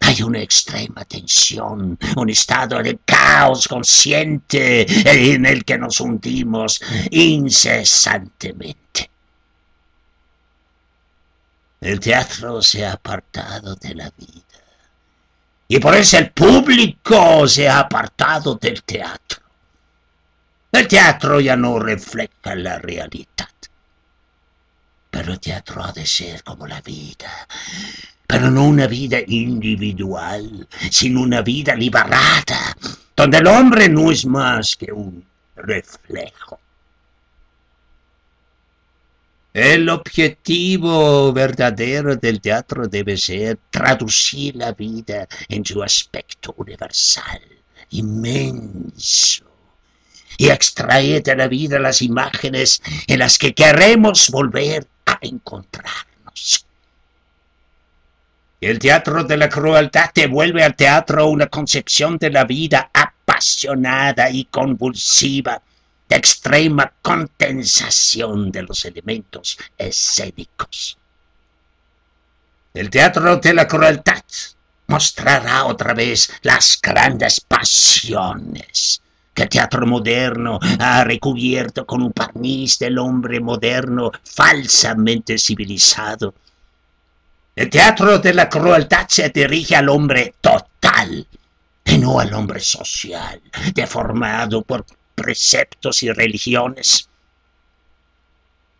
Hay 0.00 0.22
una 0.22 0.40
extrema 0.40 1.04
tensión, 1.04 1.98
un 2.16 2.30
estado 2.30 2.82
de 2.82 2.98
caos 3.04 3.68
consciente 3.68 4.86
en 5.08 5.46
el 5.46 5.64
que 5.64 5.78
nos 5.78 6.00
hundimos 6.00 6.80
incesantemente. 7.10 9.10
El 11.80 12.00
teatro 12.00 12.62
se 12.62 12.84
ha 12.86 12.92
apartado 12.92 13.74
de 13.76 13.94
la 13.94 14.10
vida. 14.16 14.42
Y 15.68 15.78
por 15.78 15.94
eso 15.94 16.18
el 16.18 16.30
público 16.30 17.46
se 17.48 17.68
ha 17.68 17.80
apartado 17.80 18.56
del 18.56 18.82
teatro. 18.82 19.41
El 20.72 20.88
teatro 20.88 21.38
ya 21.38 21.54
no 21.54 21.78
refleja 21.78 22.54
la 22.54 22.78
realidad. 22.78 23.28
Pero 25.10 25.32
el 25.34 25.38
teatro 25.38 25.84
ha 25.84 25.92
de 25.92 26.06
ser 26.06 26.42
como 26.42 26.66
la 26.66 26.80
vida. 26.80 27.46
Pero 28.26 28.50
no 28.50 28.64
una 28.64 28.86
vida 28.86 29.18
individual, 29.26 30.66
sino 30.90 31.20
una 31.20 31.42
vida 31.42 31.74
liberada, 31.74 32.74
donde 33.14 33.36
el 33.36 33.46
hombre 33.46 33.90
no 33.90 34.10
es 34.10 34.24
más 34.24 34.74
que 34.74 34.90
un 34.90 35.22
reflejo. 35.56 36.58
El 39.52 39.90
objetivo 39.90 41.30
verdadero 41.34 42.16
del 42.16 42.40
teatro 42.40 42.88
debe 42.88 43.18
ser 43.18 43.58
traducir 43.68 44.56
la 44.56 44.72
vida 44.72 45.28
en 45.50 45.62
su 45.66 45.82
aspecto 45.82 46.54
universal, 46.56 47.42
inmenso, 47.90 49.51
y 50.42 50.50
extraer 50.50 51.22
de 51.22 51.36
la 51.36 51.46
vida 51.46 51.78
las 51.78 52.02
imágenes 52.02 52.82
en 53.06 53.20
las 53.20 53.38
que 53.38 53.54
queremos 53.54 54.28
volver 54.28 54.84
a 55.06 55.16
encontrarnos. 55.20 56.66
El 58.60 58.80
teatro 58.80 59.22
de 59.22 59.36
la 59.36 59.48
crueldad 59.48 60.10
devuelve 60.12 60.64
al 60.64 60.74
teatro 60.74 61.28
una 61.28 61.46
concepción 61.46 62.18
de 62.18 62.30
la 62.30 62.42
vida 62.42 62.90
apasionada 62.92 64.30
y 64.30 64.46
convulsiva, 64.46 65.62
de 66.08 66.16
extrema 66.16 66.92
condensación 67.00 68.50
de 68.50 68.62
los 68.62 68.84
elementos 68.84 69.56
escénicos. 69.78 70.98
El 72.74 72.90
teatro 72.90 73.36
de 73.36 73.54
la 73.54 73.68
crueldad 73.68 74.24
mostrará 74.88 75.66
otra 75.66 75.94
vez 75.94 76.32
las 76.42 76.80
grandes 76.82 77.40
pasiones 77.40 79.02
que 79.34 79.46
teatro 79.46 79.86
moderno 79.86 80.58
ha 80.78 81.04
recubierto 81.04 81.86
con 81.86 82.02
un 82.02 82.12
barniz 82.14 82.78
del 82.78 82.98
hombre 82.98 83.40
moderno 83.40 84.10
falsamente 84.24 85.38
civilizado 85.38 86.34
el 87.54 87.68
teatro 87.68 88.18
de 88.18 88.32
la 88.32 88.48
crueldad 88.48 89.06
se 89.08 89.28
dirige 89.28 89.76
al 89.76 89.90
hombre 89.90 90.34
total 90.40 91.26
y 91.84 91.98
no 91.98 92.18
al 92.18 92.32
hombre 92.32 92.60
social, 92.60 93.42
deformado 93.74 94.62
por 94.62 94.86
preceptos 95.14 96.02
y 96.02 96.10
religiones. 96.10 97.10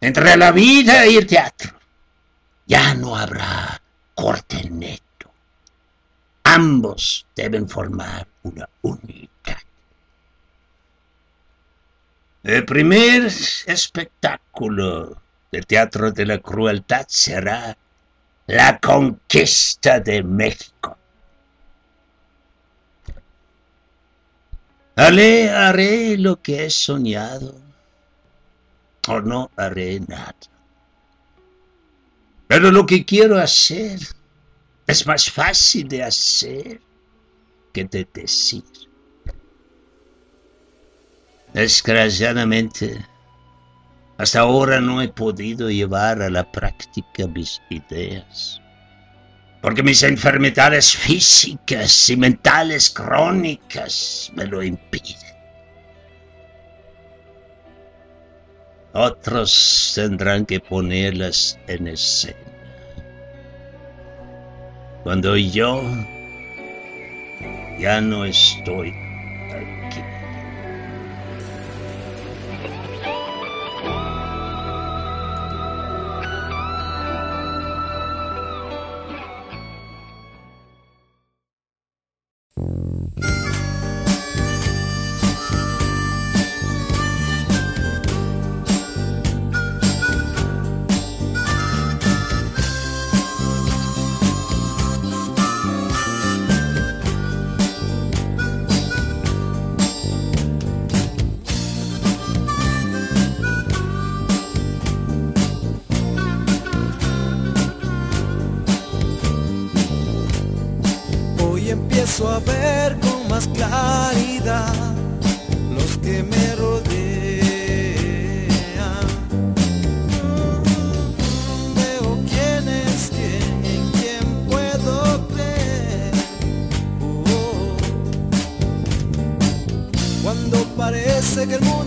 Entre 0.01 0.37
la 0.39 0.53
vida 0.53 1.07
y 1.07 1.17
el 1.17 1.27
teatro 1.27 1.79
ya 2.67 2.95
no 2.95 3.15
habrá 3.15 3.81
corte 4.15 4.69
neto. 4.71 5.31
Ambos 6.45 7.27
deben 7.37 7.69
formar 7.69 8.27
una 8.43 8.67
unidad. 8.81 9.29
El 12.43 12.65
primer 12.65 13.27
espectáculo 13.67 15.23
del 15.53 15.65
teatro 15.65 16.11
de 16.11 16.27
la 16.27 16.39
crueldad 16.39 17.07
será 17.09 17.77
la 18.49 18.81
conquista 18.81 20.01
de 20.01 20.25
México. 20.25 20.99
Haré, 24.97 26.19
lo 26.19 26.43
que 26.43 26.67
he 26.67 26.71
soñado, 26.71 27.55
o 29.07 29.21
no 29.21 29.51
haré 29.57 30.01
nada. 30.01 30.35
Pero 32.49 32.73
lo 32.73 32.85
que 32.85 33.05
quiero 33.05 33.39
hacer 33.39 34.01
es 34.89 35.07
más 35.07 35.31
fácil 35.31 35.89
de 35.89 36.03
hacer 36.03 36.81
que 37.73 37.85
de 37.85 38.07
decir. 38.13 38.65
Desgraciadamente, 41.55 43.05
hasta 44.17 44.41
ahora 44.41 44.81
no 44.81 45.03
he 45.03 45.09
podido 45.09 45.71
llevar 45.71 46.23
a 46.23 46.31
la 46.31 46.51
práctica 46.51 47.27
mis 47.27 47.61
ideas. 47.69 48.61
Porque 49.61 49.83
mis 49.83 50.03
enfermedades 50.03 50.97
físicas 50.97 52.09
y 52.09 52.17
mentales 52.17 52.91
crónicas 52.91 54.31
me 54.35 54.47
lo 54.47 54.63
impiden. 54.63 55.17
Otros 58.95 59.93
tendrán 59.95 60.47
que 60.47 60.59
ponerlas 60.59 61.59
en 61.67 61.89
escena. 61.89 62.37
Cuando 65.03 65.37
yo 65.37 65.83
ya 67.79 68.01
no 68.01 68.25
estoy 68.25 69.12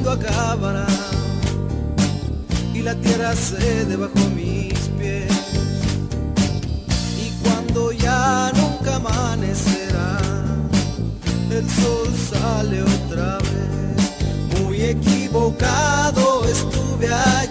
Mundo 0.06 0.12
acabará 0.12 0.88
y 2.74 2.82
la 2.82 2.96
tierra 2.96 3.36
se 3.36 3.86
debajo 3.86 4.20
mis 4.36 4.74
pies. 5.00 5.32
Y 7.18 7.32
cuando 7.44 7.92
ya 7.92 8.52
nunca 8.56 8.98
amanecerá 8.98 10.20
el 11.52 11.70
sol 11.70 12.14
sale 12.30 12.84
otra 12.84 13.38
vez. 13.38 14.62
Muy 14.62 14.82
equivocado 14.82 16.44
estuve 16.46 17.08
ayer 17.14 17.45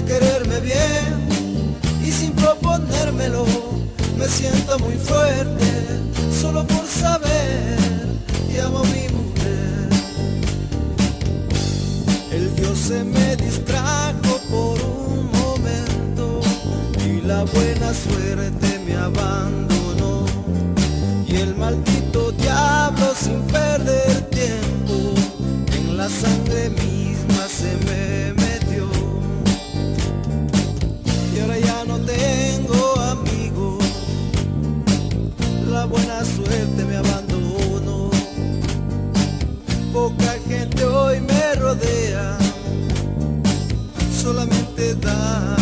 de 0.00 0.06
quererme 0.06 0.60
bien 0.60 1.68
y 2.04 2.10
sin 2.10 2.32
proponérmelo 2.32 3.44
me 4.16 4.26
siento 4.26 4.78
muy 4.78 4.94
fuerte 4.94 5.66
solo 6.40 6.66
por 6.66 6.86
saber 6.86 7.78
que 8.50 8.60
amo 8.60 8.78
a 8.78 8.84
mi 8.84 9.08
mujer. 9.18 9.88
El 12.30 12.54
Dios 12.56 12.78
se 12.78 13.04
me 13.04 13.36
distrajo 13.36 14.40
por 14.50 14.80
un 14.82 15.30
momento 15.32 16.40
y 17.06 17.20
la 17.26 17.44
buena 17.44 17.92
suerte 17.92 18.80
me 18.86 18.96
abandonó. 18.96 20.24
Y 21.26 21.36
el 21.36 21.54
maldito 21.56 22.32
diablo 22.32 23.06
sin 23.18 23.40
perder 23.42 24.30
tiempo 24.30 25.14
en 25.76 25.96
la 25.96 26.08
sangre 26.08 26.39
buena 35.90 36.24
suerte 36.24 36.84
me 36.84 36.96
abandonó. 36.96 38.10
Poca 39.92 40.36
gente 40.48 40.84
hoy 40.84 41.20
me 41.20 41.54
rodea 41.56 42.38
solamente 44.22 44.94
da 44.94 45.59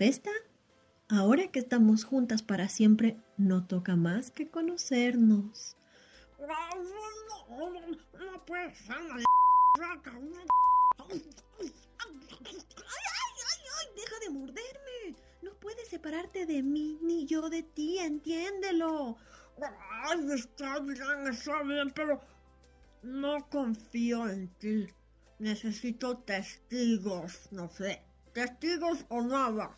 Efesta, 0.00 0.30
ahora 1.10 1.48
que 1.48 1.58
estamos 1.58 2.04
juntas 2.04 2.42
para 2.42 2.70
siempre, 2.70 3.18
no 3.36 3.66
toca 3.66 3.96
más 3.96 4.30
que 4.30 4.48
conocernos. 4.48 5.76
¡Deja 13.94 14.18
de 14.22 14.30
morderme! 14.30 15.16
No 15.42 15.52
puedes 15.60 15.88
separarte 15.88 16.46
de 16.46 16.62
mí 16.62 16.98
ni 17.02 17.26
yo 17.26 17.50
de 17.50 17.62
ti, 17.62 17.98
entiéndelo. 17.98 19.18
Ay, 20.08 20.32
está 20.32 20.80
bien, 20.80 21.26
está 21.28 21.62
bien, 21.62 21.92
pero 21.94 22.22
no 23.02 23.46
confío 23.50 24.30
en 24.30 24.48
ti. 24.54 24.88
Necesito 25.38 26.16
testigos, 26.16 27.48
no 27.50 27.68
sé. 27.68 28.02
Testigos 28.32 29.04
o 29.10 29.20
nada. 29.20 29.76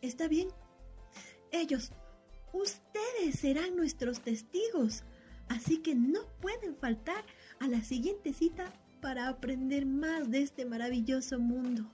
Está 0.00 0.28
bien. 0.28 0.48
Ellos, 1.50 1.92
ustedes 2.52 3.38
serán 3.40 3.76
nuestros 3.76 4.20
testigos. 4.20 5.02
Así 5.48 5.78
que 5.78 5.94
no 5.94 6.20
pueden 6.40 6.76
faltar 6.76 7.24
a 7.58 7.68
la 7.68 7.82
siguiente 7.82 8.32
cita 8.32 8.72
para 9.00 9.28
aprender 9.28 9.86
más 9.86 10.30
de 10.30 10.42
este 10.42 10.64
maravilloso 10.64 11.38
mundo. 11.38 11.90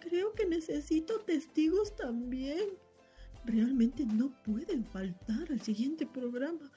Creo 0.00 0.32
que 0.32 0.46
necesito 0.46 1.20
testigos 1.20 1.96
también. 1.96 2.70
Realmente 3.44 4.04
no 4.04 4.30
pueden 4.44 4.84
faltar 4.84 5.50
al 5.50 5.60
siguiente 5.60 6.06
programa. 6.06 6.70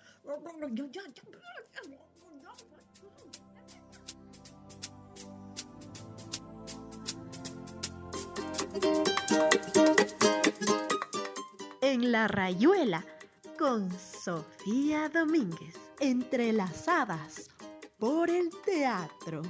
En 11.82 12.12
la 12.12 12.28
rayuela 12.28 13.06
con 13.58 13.90
Sofía 13.98 15.10
Domínguez, 15.10 15.76
entrelazadas 16.00 17.50
por 17.98 18.30
el 18.30 18.50
teatro. 18.66 19.42